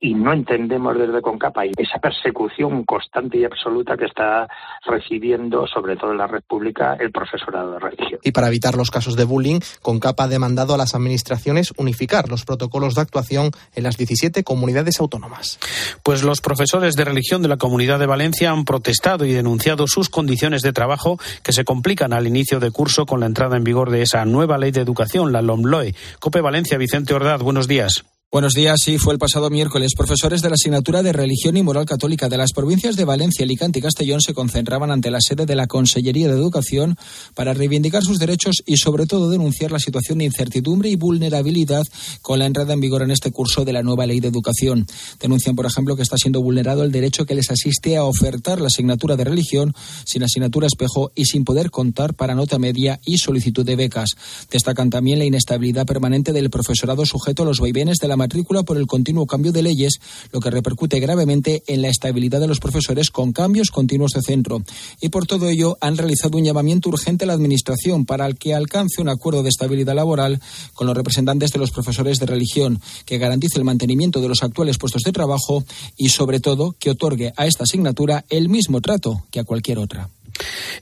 y 0.00 0.14
no 0.14 0.32
entendemos 0.32 0.96
desde 0.96 1.20
Concapa 1.20 1.64
esa 1.64 1.98
persecución 1.98 2.84
constante 2.84 3.38
y 3.38 3.44
absoluta 3.44 3.96
que 3.96 4.04
está 4.04 4.48
recibiendo, 4.86 5.66
sobre 5.66 5.96
todo 5.96 6.12
en 6.12 6.18
la 6.18 6.26
red 6.26 6.42
pública, 6.46 6.96
el 7.00 7.10
profesorado 7.10 7.72
de 7.72 7.78
religión. 7.80 8.20
Y 8.22 8.32
para 8.32 8.48
evitar 8.48 8.76
los 8.76 8.90
casos 8.90 9.16
de 9.16 9.24
bullying, 9.24 9.60
Concapa 9.82 10.24
ha 10.24 10.28
demandado 10.28 10.74
a 10.74 10.78
las 10.78 10.94
administraciones 10.94 11.72
unificar 11.76 12.28
los 12.28 12.44
protocolos 12.44 12.94
de 12.94 13.02
actuación 13.02 13.50
en 13.74 13.82
las 13.82 13.96
17 13.96 14.44
comunidades 14.44 15.00
autónomas. 15.00 15.58
Pues 16.04 16.22
los 16.22 16.40
profesores 16.40 16.94
de 16.94 17.04
religión 17.04 17.42
de 17.42 17.48
la 17.48 17.56
Comunidad 17.56 17.98
de 17.98 18.06
Valencia 18.06 18.52
han 18.52 18.64
protestado 18.64 19.24
y 19.24 19.32
denunciado 19.32 19.86
sus 19.88 20.08
condiciones 20.08 20.62
de 20.62 20.72
trabajo 20.72 21.18
que 21.42 21.52
se 21.52 21.64
complican 21.64 22.12
al 22.12 22.26
inicio 22.26 22.60
de 22.60 22.70
curso 22.70 23.04
con 23.04 23.20
la 23.20 23.26
entrada 23.26 23.56
en 23.56 23.64
vigor 23.64 23.90
de 23.90 24.02
esa 24.02 24.24
nueva 24.24 24.58
ley 24.58 24.70
de 24.70 24.80
educación, 24.80 25.32
la 25.32 25.42
LOMLOE. 25.42 25.94
Cope 26.20 26.40
Valencia, 26.40 26.78
Vicente 26.78 27.14
Ordaz, 27.14 27.42
buenos 27.42 27.66
días. 27.66 28.04
Buenos 28.30 28.52
días. 28.52 28.80
Sí, 28.84 28.98
fue 28.98 29.14
el 29.14 29.18
pasado 29.18 29.48
miércoles. 29.48 29.94
Profesores 29.96 30.42
de 30.42 30.50
la 30.50 30.56
asignatura 30.56 31.02
de 31.02 31.14
Religión 31.14 31.56
y 31.56 31.62
Moral 31.62 31.86
Católica 31.86 32.28
de 32.28 32.36
las 32.36 32.52
provincias 32.52 32.94
de 32.94 33.06
Valencia, 33.06 33.42
Alicante 33.42 33.78
y 33.78 33.82
Castellón 33.82 34.20
se 34.20 34.34
concentraban 34.34 34.90
ante 34.90 35.10
la 35.10 35.16
sede 35.18 35.46
de 35.46 35.54
la 35.54 35.66
Consellería 35.66 36.28
de 36.28 36.34
Educación 36.34 36.98
para 37.34 37.54
reivindicar 37.54 38.02
sus 38.02 38.18
derechos 38.18 38.56
y, 38.66 38.76
sobre 38.76 39.06
todo, 39.06 39.30
denunciar 39.30 39.72
la 39.72 39.78
situación 39.78 40.18
de 40.18 40.26
incertidumbre 40.26 40.90
y 40.90 40.96
vulnerabilidad 40.96 41.86
con 42.20 42.38
la 42.38 42.44
entrada 42.44 42.74
en 42.74 42.80
vigor 42.80 43.00
en 43.00 43.12
este 43.12 43.30
curso 43.30 43.64
de 43.64 43.72
la 43.72 43.82
nueva 43.82 44.04
Ley 44.04 44.20
de 44.20 44.28
Educación. 44.28 44.86
Denuncian, 45.18 45.56
por 45.56 45.64
ejemplo, 45.64 45.96
que 45.96 46.02
está 46.02 46.18
siendo 46.18 46.42
vulnerado 46.42 46.84
el 46.84 46.92
derecho 46.92 47.24
que 47.24 47.34
les 47.34 47.50
asiste 47.50 47.96
a 47.96 48.04
ofertar 48.04 48.60
la 48.60 48.66
asignatura 48.66 49.16
de 49.16 49.24
Religión 49.24 49.74
sin 50.04 50.22
asignatura 50.22 50.66
espejo 50.66 51.12
y 51.14 51.24
sin 51.24 51.44
poder 51.44 51.70
contar 51.70 52.12
para 52.12 52.34
nota 52.34 52.58
media 52.58 53.00
y 53.06 53.16
solicitud 53.16 53.64
de 53.64 53.76
becas. 53.76 54.10
Destacan 54.50 54.90
también 54.90 55.18
la 55.18 55.24
inestabilidad 55.24 55.86
permanente 55.86 56.34
del 56.34 56.50
profesorado 56.50 57.06
sujeto 57.06 57.44
a 57.44 57.46
los 57.46 57.60
vaivenes 57.60 57.96
de 57.96 58.08
la 58.08 58.17
matrícula 58.18 58.62
por 58.62 58.76
el 58.76 58.86
continuo 58.86 59.26
cambio 59.26 59.52
de 59.52 59.62
leyes, 59.62 60.00
lo 60.30 60.40
que 60.40 60.50
repercute 60.50 61.00
gravemente 61.00 61.62
en 61.66 61.80
la 61.80 61.88
estabilidad 61.88 62.40
de 62.40 62.48
los 62.48 62.60
profesores 62.60 63.10
con 63.10 63.32
cambios 63.32 63.70
continuos 63.70 64.12
de 64.12 64.20
centro. 64.20 64.62
Y 65.00 65.08
por 65.08 65.26
todo 65.26 65.48
ello 65.48 65.78
han 65.80 65.96
realizado 65.96 66.36
un 66.36 66.44
llamamiento 66.44 66.90
urgente 66.90 67.24
a 67.24 67.28
la 67.28 67.32
Administración 67.32 68.04
para 68.04 68.30
que 68.34 68.54
alcance 68.54 69.00
un 69.00 69.08
acuerdo 69.08 69.42
de 69.42 69.48
estabilidad 69.48 69.94
laboral 69.94 70.40
con 70.74 70.86
los 70.86 70.96
representantes 70.96 71.50
de 71.52 71.58
los 71.58 71.70
profesores 71.70 72.18
de 72.18 72.26
religión, 72.26 72.80
que 73.06 73.18
garantice 73.18 73.58
el 73.58 73.64
mantenimiento 73.64 74.20
de 74.20 74.28
los 74.28 74.42
actuales 74.42 74.76
puestos 74.76 75.02
de 75.02 75.12
trabajo 75.12 75.64
y, 75.96 76.10
sobre 76.10 76.40
todo, 76.40 76.74
que 76.78 76.90
otorgue 76.90 77.32
a 77.36 77.46
esta 77.46 77.64
asignatura 77.64 78.24
el 78.28 78.48
mismo 78.48 78.80
trato 78.80 79.24
que 79.30 79.40
a 79.40 79.44
cualquier 79.44 79.78
otra. 79.78 80.10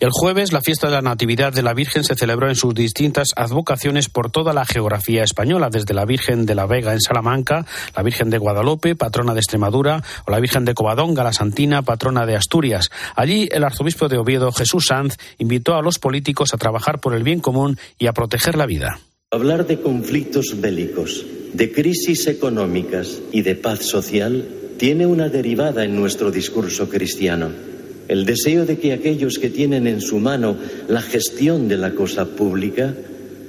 El 0.01 0.11
jueves, 0.13 0.53
la 0.53 0.61
fiesta 0.61 0.89
de 0.89 0.95
la 0.95 1.03
Natividad 1.03 1.53
de 1.53 1.63
la 1.63 1.75
Virgen 1.75 2.05
se 2.05 2.15
celebró 2.15 2.49
en 2.49 2.57
sus 2.57 2.75
distintas 2.75 3.29
advocaciones 3.37 4.09
por 4.09 4.31
toda 4.31 4.53
la 4.53 4.67
geografía 4.67 5.23
española, 5.23 5.71
desde 5.71 5.95
la 5.95 6.05
Virgen 6.05 6.47
de 6.47 6.55
la 6.55 6.67
Vega 6.67 6.93
en 6.93 7.01
Salamanca, 7.01 7.67
la 7.97 8.03
Virgen 8.03 8.31
de 8.31 8.39
Guadalupe, 8.39 8.95
patrona 8.95 9.35
de 9.35 9.41
Extremadura, 9.41 10.03
o 10.27 10.31
la 10.31 10.41
Virgen 10.41 10.65
de 10.65 10.75
Covadonga, 10.75 11.25
la 11.25 11.33
Santina, 11.33 11.83
patrona 11.83 12.27
de 12.27 12.37
Asturias. 12.37 12.91
Allí, 13.15 13.49
el 13.51 13.65
arzobispo 13.65 14.09
de 14.09 14.19
Oviedo, 14.19 14.53
Jesús 14.53 14.87
Sanz, 14.89 15.17
invitó 15.39 15.75
a 15.75 15.83
los 15.83 15.99
políticos 15.99 16.53
a 16.53 16.59
trabajar 16.59 17.01
por 17.01 17.15
el 17.15 17.23
bien 17.23 17.41
común 17.41 17.79
y 17.99 18.07
a 18.07 18.13
proteger 18.13 18.57
la 18.57 18.67
vida. 18.67 19.01
Hablar 19.31 19.67
de 19.67 19.81
conflictos 19.81 20.61
bélicos, 20.61 21.25
de 21.53 21.73
crisis 21.73 22.27
económicas 22.27 23.19
y 23.33 23.43
de 23.43 23.57
paz 23.57 23.85
social 23.85 24.47
tiene 24.79 25.07
una 25.07 25.29
derivada 25.29 25.85
en 25.85 25.97
nuestro 25.97 26.31
discurso 26.31 26.89
cristiano 26.89 27.76
el 28.09 28.25
deseo 28.25 28.67
de 28.67 28.79
que 28.79 28.93
aquellos 28.93 29.39
que 29.39 29.51
tienen 29.51 29.87
en 29.87 30.01
su 30.01 30.19
mano 30.19 30.57
la 30.89 31.03
gestión 31.03 31.69
de 31.69 31.77
la 31.77 31.93
cosa 31.93 32.25
pública 32.27 32.95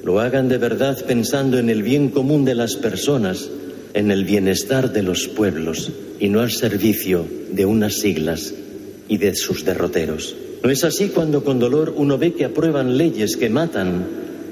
lo 0.04 0.20
hagan 0.20 0.50
de 0.50 0.58
verdad 0.58 1.04
pensando 1.06 1.60
en 1.60 1.70
el 1.70 1.84
bien 1.84 2.10
común 2.10 2.46
de 2.46 2.56
las 2.56 2.76
personas, 2.76 3.50
en 3.94 4.10
el 4.10 4.24
bienestar 4.24 4.94
de 4.94 5.04
los 5.04 5.28
pueblos 5.28 5.92
y 6.20 6.30
no 6.30 6.40
al 6.40 6.52
servicio 6.52 7.26
de 7.52 7.66
unas 7.66 8.00
siglas 8.00 8.54
y 9.08 9.18
de 9.18 9.36
sus 9.36 9.66
derroteros. 9.66 10.36
¿No 10.64 10.70
es 10.70 10.84
así 10.84 11.10
cuando 11.10 11.44
con 11.44 11.60
dolor 11.60 11.94
uno 11.96 12.18
ve 12.18 12.34
que 12.34 12.46
aprueban 12.46 12.98
leyes 12.98 13.38
que 13.38 13.50
matan, 13.50 14.08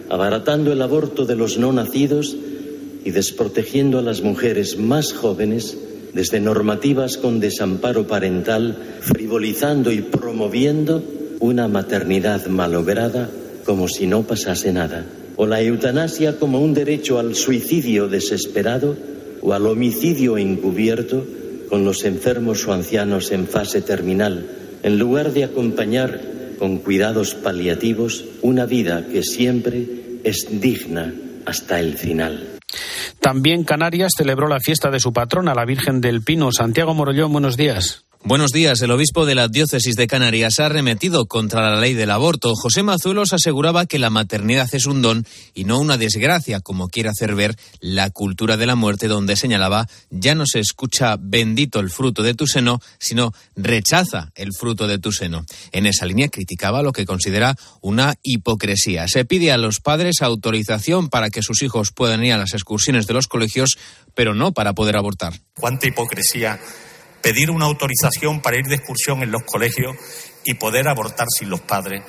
abaratando 0.09 0.71
el 0.71 0.81
aborto 0.81 1.25
de 1.25 1.35
los 1.35 1.57
no 1.57 1.73
nacidos 1.73 2.35
y 3.03 3.11
desprotegiendo 3.11 3.99
a 3.99 4.03
las 4.03 4.21
mujeres 4.21 4.77
más 4.77 5.13
jóvenes? 5.13 5.77
Desde 6.15 6.39
normativas 6.39 7.17
con 7.17 7.41
desamparo 7.41 8.07
parental, 8.07 8.77
frivolizando 9.01 9.91
y 9.91 9.99
promoviendo 9.99 11.03
una 11.41 11.67
maternidad 11.67 12.47
malograda 12.47 13.29
como 13.65 13.89
si 13.89 14.07
no 14.07 14.23
pasase 14.23 14.71
nada, 14.71 15.05
o 15.35 15.45
la 15.45 15.61
eutanasia 15.61 16.39
como 16.39 16.61
un 16.61 16.73
derecho 16.73 17.19
al 17.19 17.35
suicidio 17.35 18.07
desesperado 18.07 18.95
o 19.41 19.51
al 19.51 19.67
homicidio 19.67 20.37
encubierto 20.37 21.25
con 21.69 21.83
los 21.83 22.05
enfermos 22.05 22.65
o 22.65 22.71
ancianos 22.71 23.31
en 23.31 23.45
fase 23.45 23.81
terminal, 23.81 24.47
en 24.83 24.97
lugar 24.97 25.33
de 25.33 25.43
acompañar 25.43 26.21
con 26.57 26.77
cuidados 26.77 27.35
paliativos 27.35 28.23
una 28.41 28.65
vida 28.65 29.05
que 29.11 29.21
siempre 29.21 29.85
es 30.23 30.47
digna 30.61 31.13
hasta 31.45 31.81
el 31.81 31.97
final. 31.97 32.54
También 33.25 33.63
Canarias 33.63 34.11
celebró 34.15 34.47
la 34.47 34.59
fiesta 34.59 34.91
de 34.91 34.99
su 34.99 35.11
patrona, 35.11 35.55
la 35.55 35.65
Virgen 35.65 35.99
del 35.99 36.21
Pino. 36.21 36.51
Santiago 36.51 36.93
Morollón, 36.93 37.31
buenos 37.31 37.57
días. 37.57 38.04
Buenos 38.27 38.51
días. 38.51 38.81
El 38.81 38.89
obispo 38.89 39.27
de 39.27 39.35
la 39.35 39.49
diócesis 39.49 39.95
de 39.95 40.07
Canarias 40.07 40.59
ha 40.59 40.67
remetido 40.67 41.27
contra 41.27 41.69
la 41.69 41.79
ley 41.79 41.93
del 41.93 42.09
aborto. 42.09 42.55
José 42.55 42.81
Mazuelos 42.81 43.33
aseguraba 43.33 43.85
que 43.85 43.99
la 43.99 44.09
maternidad 44.09 44.67
es 44.73 44.87
un 44.87 45.03
don 45.03 45.27
y 45.53 45.65
no 45.65 45.79
una 45.79 45.99
desgracia, 45.99 46.59
como 46.59 46.87
quiere 46.87 47.09
hacer 47.09 47.35
ver 47.35 47.55
la 47.81 48.09
cultura 48.09 48.57
de 48.57 48.65
la 48.65 48.73
muerte, 48.73 49.07
donde 49.07 49.35
señalaba 49.35 49.87
ya 50.09 50.33
no 50.33 50.47
se 50.47 50.59
escucha 50.59 51.17
bendito 51.19 51.79
el 51.79 51.91
fruto 51.91 52.23
de 52.23 52.33
tu 52.33 52.47
seno, 52.47 52.79
sino 52.97 53.31
rechaza 53.55 54.31
el 54.33 54.53
fruto 54.53 54.87
de 54.87 54.97
tu 54.97 55.11
seno. 55.11 55.45
En 55.71 55.85
esa 55.85 56.07
línea 56.07 56.29
criticaba 56.29 56.81
lo 56.81 56.93
que 56.93 57.05
considera 57.05 57.55
una 57.81 58.15
hipocresía. 58.23 59.07
Se 59.07 59.25
pide 59.25 59.51
a 59.51 59.59
los 59.59 59.81
padres 59.81 60.23
autorización 60.23 61.09
para 61.09 61.29
que 61.29 61.43
sus 61.43 61.61
hijos 61.61 61.91
puedan 61.91 62.25
ir 62.25 62.33
a 62.33 62.39
las 62.39 62.55
excursiones 62.55 63.05
de 63.05 63.13
los 63.13 63.27
colegios, 63.27 63.77
pero 64.15 64.33
no 64.33 64.51
para 64.51 64.73
poder 64.73 64.97
abortar. 64.97 65.33
¿Cuánta 65.53 65.87
hipocresía? 65.87 66.59
Pedir 67.25 67.49
una 67.49 67.65
autorización 67.65 68.39
para 68.39 68.59
ir 68.59 68.67
de 68.67 68.75
excursión 68.75 69.23
en 69.23 69.31
los 69.31 69.41
colegios 69.41 69.95
y 70.43 70.53
poder 70.53 70.87
abortar 70.87 71.25
sin 71.35 71.49
los 71.49 71.59
padres. 71.59 72.03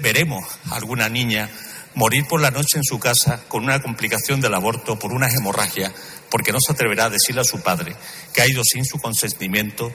Veremos 0.00 0.44
a 0.70 0.76
alguna 0.76 1.08
niña 1.08 1.50
morir 1.96 2.24
por 2.28 2.40
la 2.40 2.52
noche 2.52 2.76
en 2.76 2.84
su 2.84 3.00
casa 3.00 3.42
con 3.48 3.64
una 3.64 3.82
complicación 3.82 4.40
del 4.40 4.54
aborto 4.54 4.96
por 4.96 5.12
una 5.12 5.26
hemorragia 5.26 5.92
porque 6.30 6.52
no 6.52 6.58
se 6.64 6.70
atreverá 6.70 7.06
a 7.06 7.10
decirle 7.10 7.40
a 7.40 7.44
su 7.44 7.60
padre 7.60 7.96
que 8.32 8.42
ha 8.42 8.48
ido 8.48 8.62
sin 8.62 8.84
su 8.84 9.00
consentimiento 9.00 9.92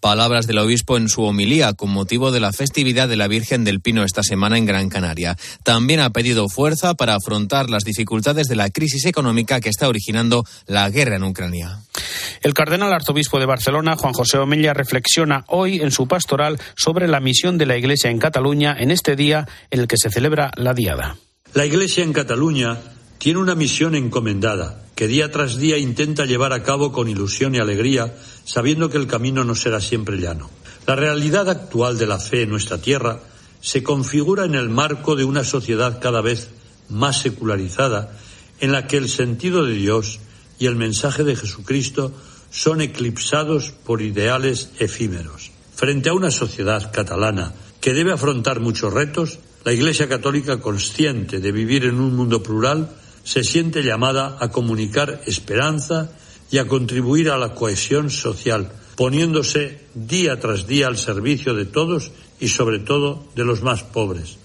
Palabras 0.00 0.46
del 0.46 0.58
obispo 0.58 0.96
en 0.96 1.08
su 1.08 1.22
homilía 1.22 1.72
con 1.72 1.90
motivo 1.90 2.30
de 2.30 2.38
la 2.38 2.52
festividad 2.52 3.08
de 3.08 3.16
la 3.16 3.26
Virgen 3.26 3.64
del 3.64 3.80
Pino 3.80 4.04
esta 4.04 4.22
semana 4.22 4.56
en 4.56 4.64
Gran 4.64 4.90
Canaria. 4.90 5.36
También 5.64 5.98
ha 5.98 6.10
pedido 6.10 6.48
fuerza 6.48 6.94
para 6.94 7.16
afrontar 7.16 7.68
las 7.68 7.82
dificultades 7.82 8.46
de 8.46 8.54
la 8.54 8.70
crisis 8.70 9.06
económica 9.06 9.60
que 9.60 9.70
está 9.70 9.88
originando 9.88 10.44
la 10.66 10.88
guerra 10.88 11.16
en 11.16 11.24
Ucrania. 11.24 11.80
El 12.42 12.54
cardenal 12.54 12.92
arzobispo 12.92 13.38
de 13.38 13.46
Barcelona, 13.46 13.96
Juan 13.96 14.12
José 14.12 14.38
Omella, 14.38 14.74
reflexiona 14.74 15.44
hoy 15.48 15.80
en 15.80 15.90
su 15.90 16.06
pastoral 16.08 16.58
sobre 16.76 17.08
la 17.08 17.20
misión 17.20 17.58
de 17.58 17.66
la 17.66 17.76
Iglesia 17.76 18.10
en 18.10 18.18
Cataluña 18.18 18.76
en 18.78 18.90
este 18.90 19.16
día 19.16 19.46
en 19.70 19.80
el 19.80 19.88
que 19.88 19.96
se 19.96 20.10
celebra 20.10 20.50
la 20.56 20.74
Diada. 20.74 21.16
La 21.54 21.66
Iglesia 21.66 22.04
en 22.04 22.12
Cataluña 22.12 22.78
tiene 23.18 23.40
una 23.40 23.54
misión 23.54 23.94
encomendada 23.94 24.84
que 24.94 25.06
día 25.06 25.30
tras 25.30 25.58
día 25.58 25.78
intenta 25.78 26.26
llevar 26.26 26.52
a 26.52 26.64
cabo 26.64 26.90
con 26.90 27.08
ilusión 27.08 27.54
y 27.54 27.58
alegría, 27.58 28.16
sabiendo 28.44 28.90
que 28.90 28.98
el 28.98 29.06
camino 29.06 29.44
no 29.44 29.54
será 29.54 29.80
siempre 29.80 30.18
llano. 30.18 30.50
La 30.88 30.96
realidad 30.96 31.48
actual 31.48 31.98
de 31.98 32.06
la 32.06 32.18
fe 32.18 32.42
en 32.42 32.50
nuestra 32.50 32.78
tierra 32.78 33.20
se 33.60 33.82
configura 33.82 34.44
en 34.44 34.54
el 34.54 34.68
marco 34.68 35.14
de 35.14 35.24
una 35.24 35.44
sociedad 35.44 36.00
cada 36.00 36.20
vez 36.20 36.50
más 36.88 37.20
secularizada, 37.20 38.10
en 38.60 38.72
la 38.72 38.86
que 38.86 38.96
el 38.96 39.08
sentido 39.08 39.64
de 39.64 39.74
Dios 39.74 40.18
y 40.58 40.66
el 40.66 40.76
mensaje 40.76 41.24
de 41.24 41.36
Jesucristo 41.36 42.12
son 42.50 42.80
eclipsados 42.80 43.72
por 43.84 44.02
ideales 44.02 44.70
efímeros. 44.78 45.50
Frente 45.74 46.08
a 46.08 46.14
una 46.14 46.30
sociedad 46.30 46.90
catalana 46.92 47.52
que 47.80 47.94
debe 47.94 48.12
afrontar 48.12 48.60
muchos 48.60 48.92
retos, 48.92 49.38
la 49.64 49.72
Iglesia 49.72 50.08
Católica, 50.08 50.60
consciente 50.60 51.40
de 51.40 51.52
vivir 51.52 51.84
en 51.84 52.00
un 52.00 52.16
mundo 52.16 52.42
plural, 52.42 52.90
se 53.22 53.44
siente 53.44 53.82
llamada 53.82 54.36
a 54.40 54.48
comunicar 54.48 55.20
esperanza 55.26 56.10
y 56.50 56.58
a 56.58 56.66
contribuir 56.66 57.30
a 57.30 57.38
la 57.38 57.54
cohesión 57.54 58.10
social, 58.10 58.72
poniéndose 58.96 59.80
día 59.94 60.40
tras 60.40 60.66
día 60.66 60.86
al 60.86 60.96
servicio 60.96 61.54
de 61.54 61.66
todos 61.66 62.10
y 62.40 62.48
sobre 62.48 62.78
todo 62.78 63.26
de 63.36 63.44
los 63.44 63.62
más 63.62 63.82
pobres. 63.82 64.38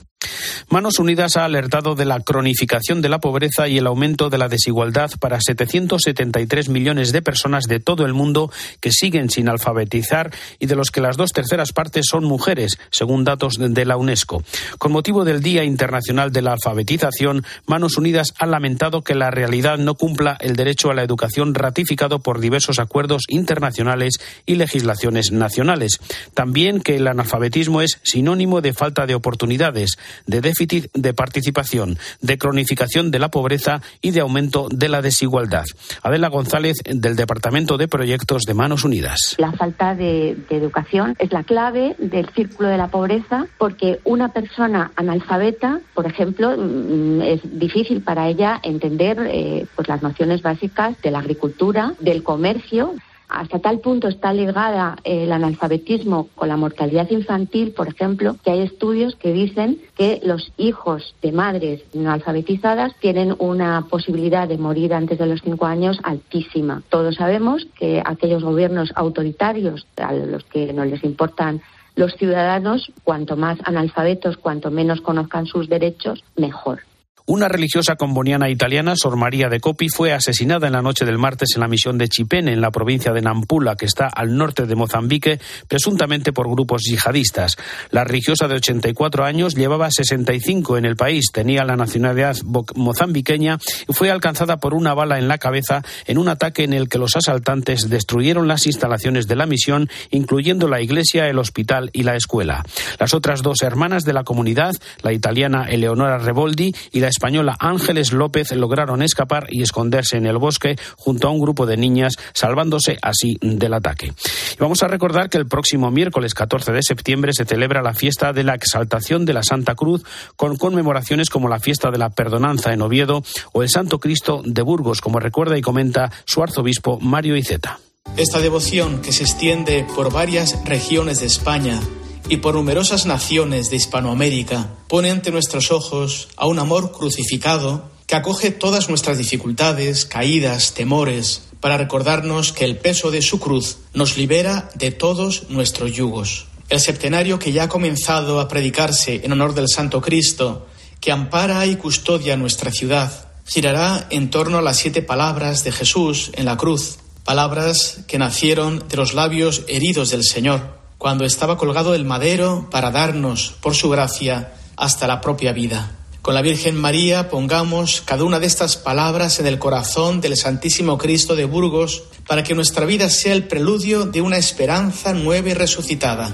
Manos 0.73 0.97
Unidas 0.97 1.37
ha 1.37 1.45
alertado 1.45 1.93
de 1.93 2.03
la 2.03 2.19
cronificación 2.21 3.03
de 3.03 3.07
la 3.07 3.19
pobreza 3.19 3.67
y 3.67 3.77
el 3.77 3.85
aumento 3.85 4.31
de 4.31 4.39
la 4.39 4.47
desigualdad 4.47 5.11
para 5.19 5.39
773 5.39 6.67
millones 6.69 7.11
de 7.11 7.21
personas 7.21 7.65
de 7.65 7.79
todo 7.79 8.07
el 8.07 8.15
mundo 8.15 8.51
que 8.79 8.89
siguen 8.91 9.29
sin 9.29 9.49
alfabetizar 9.49 10.31
y 10.57 10.65
de 10.65 10.75
los 10.75 10.89
que 10.89 10.99
las 10.99 11.15
dos 11.15 11.29
terceras 11.29 11.73
partes 11.73 12.07
son 12.09 12.23
mujeres, 12.23 12.79
según 12.89 13.23
datos 13.23 13.57
de 13.59 13.85
la 13.85 13.97
UNESCO. 13.97 14.41
Con 14.79 14.91
motivo 14.91 15.23
del 15.25 15.43
Día 15.43 15.63
Internacional 15.63 16.31
de 16.31 16.41
la 16.41 16.53
Alfabetización, 16.53 17.45
Manos 17.67 17.99
Unidas 17.99 18.33
ha 18.39 18.47
lamentado 18.47 19.03
que 19.03 19.13
la 19.13 19.29
realidad 19.29 19.77
no 19.77 19.93
cumpla 19.93 20.37
el 20.39 20.55
derecho 20.55 20.89
a 20.89 20.95
la 20.95 21.03
educación 21.03 21.53
ratificado 21.53 22.17
por 22.17 22.39
diversos 22.39 22.79
acuerdos 22.79 23.25
internacionales 23.27 24.13
y 24.47 24.55
legislaciones 24.55 25.31
nacionales. 25.31 25.99
También 26.33 26.81
que 26.81 26.95
el 26.95 27.07
analfabetismo 27.07 27.83
es 27.83 27.99
sinónimo 28.01 28.61
de 28.61 28.73
falta 28.73 29.05
de 29.05 29.13
oportunidades, 29.13 29.97
de 30.25 30.41
déficit 30.41 30.62
de 30.65 31.13
participación, 31.13 31.97
de 32.21 32.37
cronificación 32.37 33.11
de 33.11 33.19
la 33.19 33.29
pobreza 33.29 33.81
y 34.01 34.11
de 34.11 34.21
aumento 34.21 34.67
de 34.69 34.89
la 34.89 35.01
desigualdad. 35.01 35.65
Adela 36.01 36.29
González, 36.29 36.77
del 36.85 37.15
Departamento 37.15 37.77
de 37.77 37.87
Proyectos 37.87 38.43
de 38.43 38.53
Manos 38.53 38.83
Unidas. 38.83 39.35
La 39.37 39.51
falta 39.51 39.95
de, 39.95 40.37
educación 40.49 41.15
es 41.19 41.31
la 41.31 41.43
clave 41.43 41.95
del 41.97 42.29
círculo 42.29 42.69
de 42.69 42.77
la 42.77 42.87
pobreza 42.87 43.47
porque 43.57 43.99
una 44.03 44.29
persona 44.29 44.91
analfabeta, 44.95 45.81
por 45.93 46.05
ejemplo, 46.05 46.55
mm, 46.55 47.21
es 47.21 47.41
difícil 47.43 48.01
para 48.01 48.27
ella 48.27 48.59
entender 48.63 49.17
eh, 49.27 49.65
pues 49.75 49.87
las 49.87 50.01
nociones 50.03 50.41
básicas 50.41 50.99
de 51.01 51.11
la 51.11 51.19
agricultura, 51.19 51.93
del 51.99 52.23
comercio 52.23 52.93
hasta 53.33 53.59
tal 53.59 53.79
punto 53.79 54.07
está 54.07 54.31
ligada 54.31 54.95
el 55.03 55.31
analfabetismo 55.31 56.29
con 56.35 56.47
la 56.49 56.57
mortalidad 56.57 57.09
infantil, 57.09 57.71
por 57.71 57.87
ejemplo, 57.87 58.37
que 58.43 58.51
hay 58.51 58.61
estudios 58.61 59.15
que 59.15 59.33
dicen 59.33 59.79
que 59.95 60.21
los 60.23 60.53
hijos 60.57 61.15
de 61.21 61.31
madres 61.31 61.81
no 61.93 62.11
alfabetizadas 62.11 62.93
tienen 62.99 63.35
una 63.39 63.87
posibilidad 63.89 64.47
de 64.47 64.57
morir 64.57 64.93
antes 64.93 65.17
de 65.17 65.25
los 65.25 65.41
cinco 65.41 65.65
años 65.65 65.99
altísima. 66.03 66.83
Todos 66.89 67.15
sabemos 67.15 67.67
que 67.77 68.01
aquellos 68.05 68.43
gobiernos 68.43 68.91
autoritarios 68.95 69.87
a 69.97 70.13
los 70.13 70.43
que 70.43 70.71
no 70.71 70.85
les 70.85 71.03
importan 71.03 71.61
los 71.95 72.13
ciudadanos, 72.13 72.91
cuanto 73.03 73.35
más 73.35 73.57
analfabetos, 73.63 74.37
cuanto 74.37 74.71
menos 74.71 75.01
conozcan 75.01 75.45
sus 75.45 75.69
derechos, 75.69 76.23
mejor. 76.35 76.81
Una 77.25 77.47
religiosa 77.47 77.95
comboniana 77.95 78.49
italiana, 78.49 78.95
Sor 78.97 79.15
María 79.15 79.47
de 79.47 79.61
Copi, 79.61 79.87
fue 79.87 80.11
asesinada 80.11 80.67
en 80.67 80.73
la 80.73 80.81
noche 80.81 81.05
del 81.05 81.17
martes 81.17 81.51
en 81.55 81.61
la 81.61 81.69
misión 81.69 81.97
de 81.97 82.09
Chipene, 82.09 82.51
en 82.51 82.59
la 82.59 82.69
provincia 82.69 83.13
de 83.13 83.21
Nampula, 83.21 83.77
que 83.77 83.85
está 83.85 84.07
al 84.07 84.35
norte 84.35 84.65
de 84.65 84.75
Mozambique, 84.75 85.39
presuntamente 85.69 86.33
por 86.33 86.49
grupos 86.49 86.81
yihadistas. 86.83 87.55
La 87.91 88.03
religiosa 88.03 88.49
de 88.49 88.55
84 88.55 89.23
años 89.23 89.55
llevaba 89.55 89.89
65 89.89 90.77
en 90.77 90.83
el 90.83 90.97
país, 90.97 91.31
tenía 91.31 91.63
la 91.63 91.77
nacionalidad 91.77 92.35
mozambiqueña 92.75 93.57
y 93.87 93.93
fue 93.93 94.11
alcanzada 94.11 94.57
por 94.57 94.73
una 94.73 94.93
bala 94.93 95.17
en 95.17 95.29
la 95.29 95.37
cabeza 95.37 95.81
en 96.05 96.17
un 96.17 96.27
ataque 96.27 96.65
en 96.65 96.73
el 96.73 96.89
que 96.89 96.97
los 96.97 97.15
asaltantes 97.15 97.89
destruyeron 97.89 98.49
las 98.49 98.67
instalaciones 98.67 99.29
de 99.29 99.37
la 99.37 99.45
misión, 99.45 99.89
incluyendo 100.11 100.67
la 100.67 100.81
iglesia, 100.81 101.29
el 101.29 101.39
hospital 101.39 101.89
y 101.93 102.03
la 102.03 102.17
escuela. 102.17 102.65
Las 102.99 103.13
otras 103.13 103.43
dos 103.43 103.61
hermanas 103.61 104.03
de 104.03 104.11
la 104.11 104.25
comunidad, 104.25 104.73
la 105.03 105.13
italiana 105.13 105.67
Eleonora 105.69 106.17
Reboldi 106.17 106.75
y 106.91 106.99
la 106.99 107.12
española 107.13 107.55
Ángeles 107.59 108.11
López 108.11 108.51
lograron 108.51 109.01
escapar 109.01 109.47
y 109.49 109.61
esconderse 109.61 110.17
en 110.17 110.25
el 110.25 110.37
bosque 110.37 110.75
junto 110.97 111.27
a 111.27 111.31
un 111.31 111.39
grupo 111.39 111.65
de 111.65 111.77
niñas, 111.77 112.15
salvándose 112.33 112.97
así 113.01 113.37
del 113.41 113.73
ataque. 113.73 114.07
Y 114.07 114.57
vamos 114.59 114.83
a 114.83 114.87
recordar 114.87 115.29
que 115.29 115.37
el 115.37 115.47
próximo 115.47 115.91
miércoles 115.91 116.33
14 116.33 116.71
de 116.71 116.83
septiembre 116.83 117.31
se 117.33 117.45
celebra 117.45 117.81
la 117.81 117.93
fiesta 117.93 118.33
de 118.33 118.43
la 118.43 118.55
exaltación 118.55 119.25
de 119.25 119.33
la 119.33 119.43
Santa 119.43 119.75
Cruz 119.75 120.03
con 120.35 120.57
conmemoraciones 120.57 121.29
como 121.29 121.47
la 121.47 121.59
fiesta 121.59 121.91
de 121.91 121.99
la 121.99 122.09
Perdonanza 122.09 122.73
en 122.73 122.81
Oviedo 122.81 123.23
o 123.53 123.63
el 123.63 123.69
Santo 123.69 123.99
Cristo 123.99 124.41
de 124.43 124.61
Burgos, 124.61 125.01
como 125.01 125.19
recuerda 125.19 125.57
y 125.57 125.61
comenta 125.61 126.11
su 126.25 126.41
arzobispo 126.41 126.99
Mario 126.99 127.37
Iceta. 127.37 127.79
Esta 128.17 128.39
devoción, 128.39 129.01
que 129.01 129.11
se 129.11 129.23
extiende 129.23 129.85
por 129.95 130.11
varias 130.11 130.63
regiones 130.65 131.19
de 131.21 131.27
España, 131.27 131.79
y 132.29 132.37
por 132.37 132.55
numerosas 132.55 133.05
naciones 133.05 133.69
de 133.69 133.75
Hispanoamérica, 133.75 134.69
pone 134.87 135.11
ante 135.11 135.31
nuestros 135.31 135.71
ojos 135.71 136.29
a 136.37 136.47
un 136.47 136.59
amor 136.59 136.91
crucificado 136.91 137.91
que 138.07 138.15
acoge 138.15 138.51
todas 138.51 138.89
nuestras 138.89 139.17
dificultades, 139.17 140.05
caídas, 140.05 140.73
temores, 140.73 141.43
para 141.59 141.77
recordarnos 141.77 142.51
que 142.51 142.65
el 142.65 142.77
peso 142.77 143.11
de 143.11 143.21
su 143.21 143.39
cruz 143.39 143.77
nos 143.93 144.17
libera 144.17 144.69
de 144.75 144.91
todos 144.91 145.49
nuestros 145.49 145.93
yugos. 145.93 146.47
El 146.69 146.79
septenario 146.79 147.39
que 147.39 147.51
ya 147.51 147.63
ha 147.63 147.69
comenzado 147.69 148.39
a 148.39 148.47
predicarse 148.47 149.21
en 149.23 149.31
honor 149.31 149.53
del 149.53 149.69
Santo 149.69 150.01
Cristo, 150.01 150.67
que 150.99 151.11
ampara 151.11 151.65
y 151.65 151.75
custodia 151.75 152.37
nuestra 152.37 152.71
ciudad, 152.71 153.29
girará 153.45 154.07
en 154.09 154.29
torno 154.29 154.57
a 154.57 154.61
las 154.61 154.77
siete 154.77 155.01
palabras 155.01 155.63
de 155.63 155.71
Jesús 155.71 156.31
en 156.35 156.45
la 156.45 156.57
cruz, 156.57 156.97
palabras 157.25 157.99
que 158.07 158.17
nacieron 158.17 158.85
de 158.87 158.97
los 158.97 159.13
labios 159.13 159.63
heridos 159.67 160.09
del 160.09 160.23
Señor 160.23 160.82
cuando 160.97 161.25
estaba 161.25 161.57
colgado 161.57 161.91
del 161.91 162.05
madero 162.05 162.67
para 162.71 162.91
darnos, 162.91 163.55
por 163.61 163.75
su 163.75 163.89
gracia, 163.89 164.53
hasta 164.75 165.07
la 165.07 165.21
propia 165.21 165.53
vida. 165.53 165.91
Con 166.23 166.35
la 166.35 166.41
Virgen 166.41 166.79
María 166.79 167.29
pongamos 167.29 168.01
cada 168.05 168.23
una 168.23 168.39
de 168.39 168.47
estas 168.47 168.77
palabras 168.77 169.39
en 169.39 169.45
el 169.45 169.59
corazón 169.59 170.21
del 170.21 170.37
Santísimo 170.37 170.97
Cristo 170.97 171.35
de 171.35 171.43
Burgos 171.43 172.03
para 172.25 172.43
que 172.43 172.55
nuestra 172.55 172.85
vida 172.85 173.09
sea 173.09 173.33
el 173.33 173.47
preludio 173.49 174.05
de 174.05 174.21
una 174.21 174.37
esperanza 174.37 175.13
nueva 175.13 175.49
y 175.49 175.53
resucitada. 175.53 176.33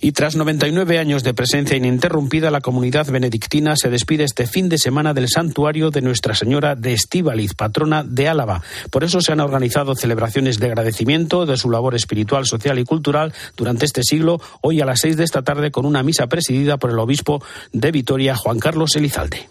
Y 0.00 0.12
tras 0.12 0.36
99 0.36 0.98
años 0.98 1.22
de 1.22 1.34
presencia 1.34 1.76
ininterrumpida, 1.76 2.50
la 2.50 2.60
comunidad 2.60 3.10
benedictina 3.10 3.76
se 3.76 3.90
despide 3.90 4.24
este 4.24 4.46
fin 4.46 4.68
de 4.68 4.78
semana 4.78 5.14
del 5.14 5.28
santuario 5.28 5.90
de 5.90 6.02
Nuestra 6.02 6.34
Señora 6.34 6.74
de 6.74 6.92
Estíbaliz, 6.92 7.54
patrona 7.54 8.04
de 8.04 8.28
Álava. 8.28 8.62
Por 8.90 9.04
eso 9.04 9.20
se 9.20 9.32
han 9.32 9.40
organizado 9.40 9.94
celebraciones 9.94 10.58
de 10.58 10.66
agradecimiento 10.66 11.46
de 11.46 11.56
su 11.56 11.70
labor 11.70 11.94
espiritual, 11.94 12.46
social 12.46 12.78
y 12.78 12.84
cultural 12.84 13.32
durante 13.56 13.84
este 13.84 14.02
siglo, 14.02 14.40
hoy 14.60 14.80
a 14.80 14.86
las 14.86 15.00
seis 15.00 15.16
de 15.16 15.24
esta 15.24 15.42
tarde 15.42 15.70
con 15.70 15.86
una 15.86 16.02
misa 16.02 16.26
presidida 16.26 16.76
por 16.76 16.90
el 16.90 16.98
obispo 16.98 17.42
de 17.72 17.90
Vitoria, 17.90 18.36
Juan 18.36 18.58
Carlos 18.58 18.96
Elizalde. 18.96 19.48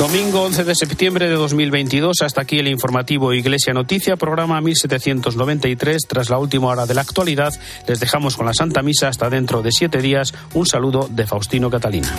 Domingo 0.00 0.44
11 0.44 0.64
de 0.64 0.74
septiembre 0.74 1.28
de 1.28 1.34
2022, 1.34 2.22
hasta 2.22 2.40
aquí 2.40 2.58
el 2.58 2.68
informativo 2.68 3.34
Iglesia 3.34 3.74
Noticia, 3.74 4.16
programa 4.16 4.58
1793. 4.62 6.06
Tras 6.08 6.30
la 6.30 6.38
última 6.38 6.68
hora 6.68 6.86
de 6.86 6.94
la 6.94 7.02
actualidad, 7.02 7.52
les 7.86 8.00
dejamos 8.00 8.34
con 8.34 8.46
la 8.46 8.54
Santa 8.54 8.80
Misa 8.80 9.08
hasta 9.08 9.28
dentro 9.28 9.60
de 9.60 9.72
siete 9.72 9.98
días. 9.98 10.32
Un 10.54 10.64
saludo 10.64 11.06
de 11.10 11.26
Faustino 11.26 11.68
Catalina. 11.68 12.10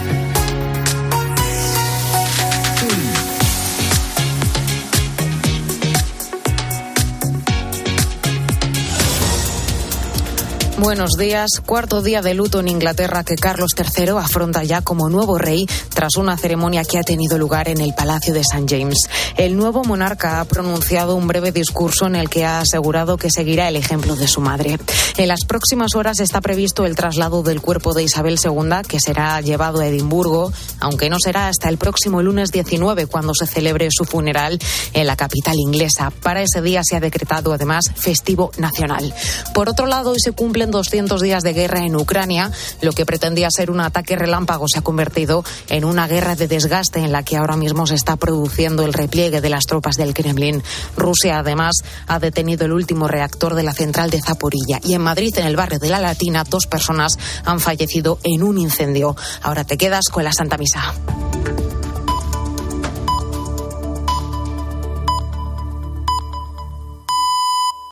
Buenos 10.82 11.12
días. 11.12 11.62
Cuarto 11.64 12.02
día 12.02 12.24
de 12.24 12.34
luto 12.34 12.60
en 12.60 12.68
Inglaterra 12.68 13.24
que 13.24 13.36
Carlos 13.36 13.74
III 13.78 14.18
afronta 14.18 14.64
ya 14.64 14.82
como 14.82 15.10
nuevo 15.10 15.38
rey 15.38 15.68
tras 15.94 16.16
una 16.18 16.36
ceremonia 16.38 16.84
que 16.84 16.98
ha 16.98 17.04
tenido 17.04 17.38
lugar 17.38 17.70
en 17.70 17.80
el 17.82 17.94
Palacio 17.94 18.34
de 18.34 18.40
St. 18.40 18.66
James. 18.68 18.98
El 19.38 19.56
nuevo 19.56 19.84
monarca 19.84 20.42
ha 20.42 20.46
pronunciado 20.46 21.16
un 21.16 21.28
breve 21.28 21.52
discurso 21.52 22.08
en 22.08 22.16
el 22.16 22.32
que 22.32 22.46
ha 22.46 22.62
asegurado 22.62 23.18
que 23.18 23.30
seguirá 23.30 23.68
el 23.68 23.76
ejemplo 23.76 24.16
de 24.16 24.28
su 24.28 24.42
madre. 24.42 24.80
En 25.18 25.28
las 25.28 25.46
próximas 25.46 25.94
horas 25.94 26.20
está 26.20 26.42
previsto 26.42 26.88
el 26.88 26.96
traslado 26.96 27.44
del 27.44 27.62
cuerpo 27.62 27.94
de 27.94 28.02
Isabel 28.02 28.40
II, 28.44 28.82
que 28.88 29.00
será 29.00 29.40
llevado 29.42 29.82
a 29.82 29.86
Edimburgo, 29.86 30.52
aunque 30.80 31.12
no 31.12 31.18
será 31.24 31.48
hasta 31.48 31.70
el 31.70 31.78
próximo 31.78 32.24
lunes 32.24 32.52
19 32.52 33.06
cuando 33.06 33.36
se 33.36 33.46
celebre 33.46 33.90
su 33.92 34.04
funeral 34.04 34.58
en 34.94 35.06
la 35.06 35.16
capital 35.16 35.58
inglesa. 35.60 36.10
Para 36.10 36.42
ese 36.42 36.64
día 36.64 36.82
se 36.84 36.96
ha 36.96 37.00
decretado 37.00 37.54
además 37.54 37.86
festivo 37.94 38.50
nacional. 38.58 39.14
Por 39.54 39.70
otro 39.70 39.86
lado, 39.86 40.10
hoy 40.10 40.20
se 40.20 40.32
cumplen 40.32 40.71
200 40.72 41.22
días 41.22 41.44
de 41.44 41.54
guerra 41.54 41.86
en 41.86 41.96
Ucrania. 41.96 42.52
Lo 42.82 42.92
que 42.94 43.06
pretendía 43.06 43.50
ser 43.52 43.70
un 43.70 43.80
ataque 43.80 44.16
relámpago 44.16 44.66
se 44.68 44.80
ha 44.80 44.82
convertido 44.82 45.44
en 45.70 45.86
una 45.86 46.08
guerra 46.08 46.36
de 46.36 46.48
desgaste 46.48 47.00
en 47.00 47.12
la 47.12 47.24
que 47.24 47.38
ahora 47.38 47.58
mismo 47.58 47.86
se 47.88 47.96
está 47.96 48.16
produciendo 48.16 48.86
el 48.86 48.94
repliegue 48.94 49.42
de 49.42 49.50
las 49.50 49.66
tropas 49.66 49.96
del 49.96 50.14
Kremlin. 50.14 50.64
Rusia, 50.96 51.40
además, 51.40 51.76
ha 52.08 52.20
detenido 52.20 52.66
el 52.66 52.74
último 52.74 53.08
reactor 53.08 53.56
de 53.56 53.64
la 53.64 53.74
central 53.74 54.10
de 54.10 54.22
Zaporilla. 54.22 54.80
Y 54.84 54.94
en 54.94 55.02
Madrid, 55.02 55.38
en 55.38 55.46
el 55.46 55.56
barrio 55.56 55.80
de 55.80 55.90
La 55.90 56.00
Latina, 56.00 56.44
dos 56.50 56.68
personas 56.68 57.18
han 57.46 57.60
fallecido 57.60 58.20
en 58.24 58.44
un 58.44 58.58
incendio. 58.58 59.16
Ahora 59.42 59.64
te 59.64 59.78
quedas 59.78 60.06
con 60.10 60.24
la 60.24 60.34
Santa 60.34 60.58
Misa. 60.58 60.94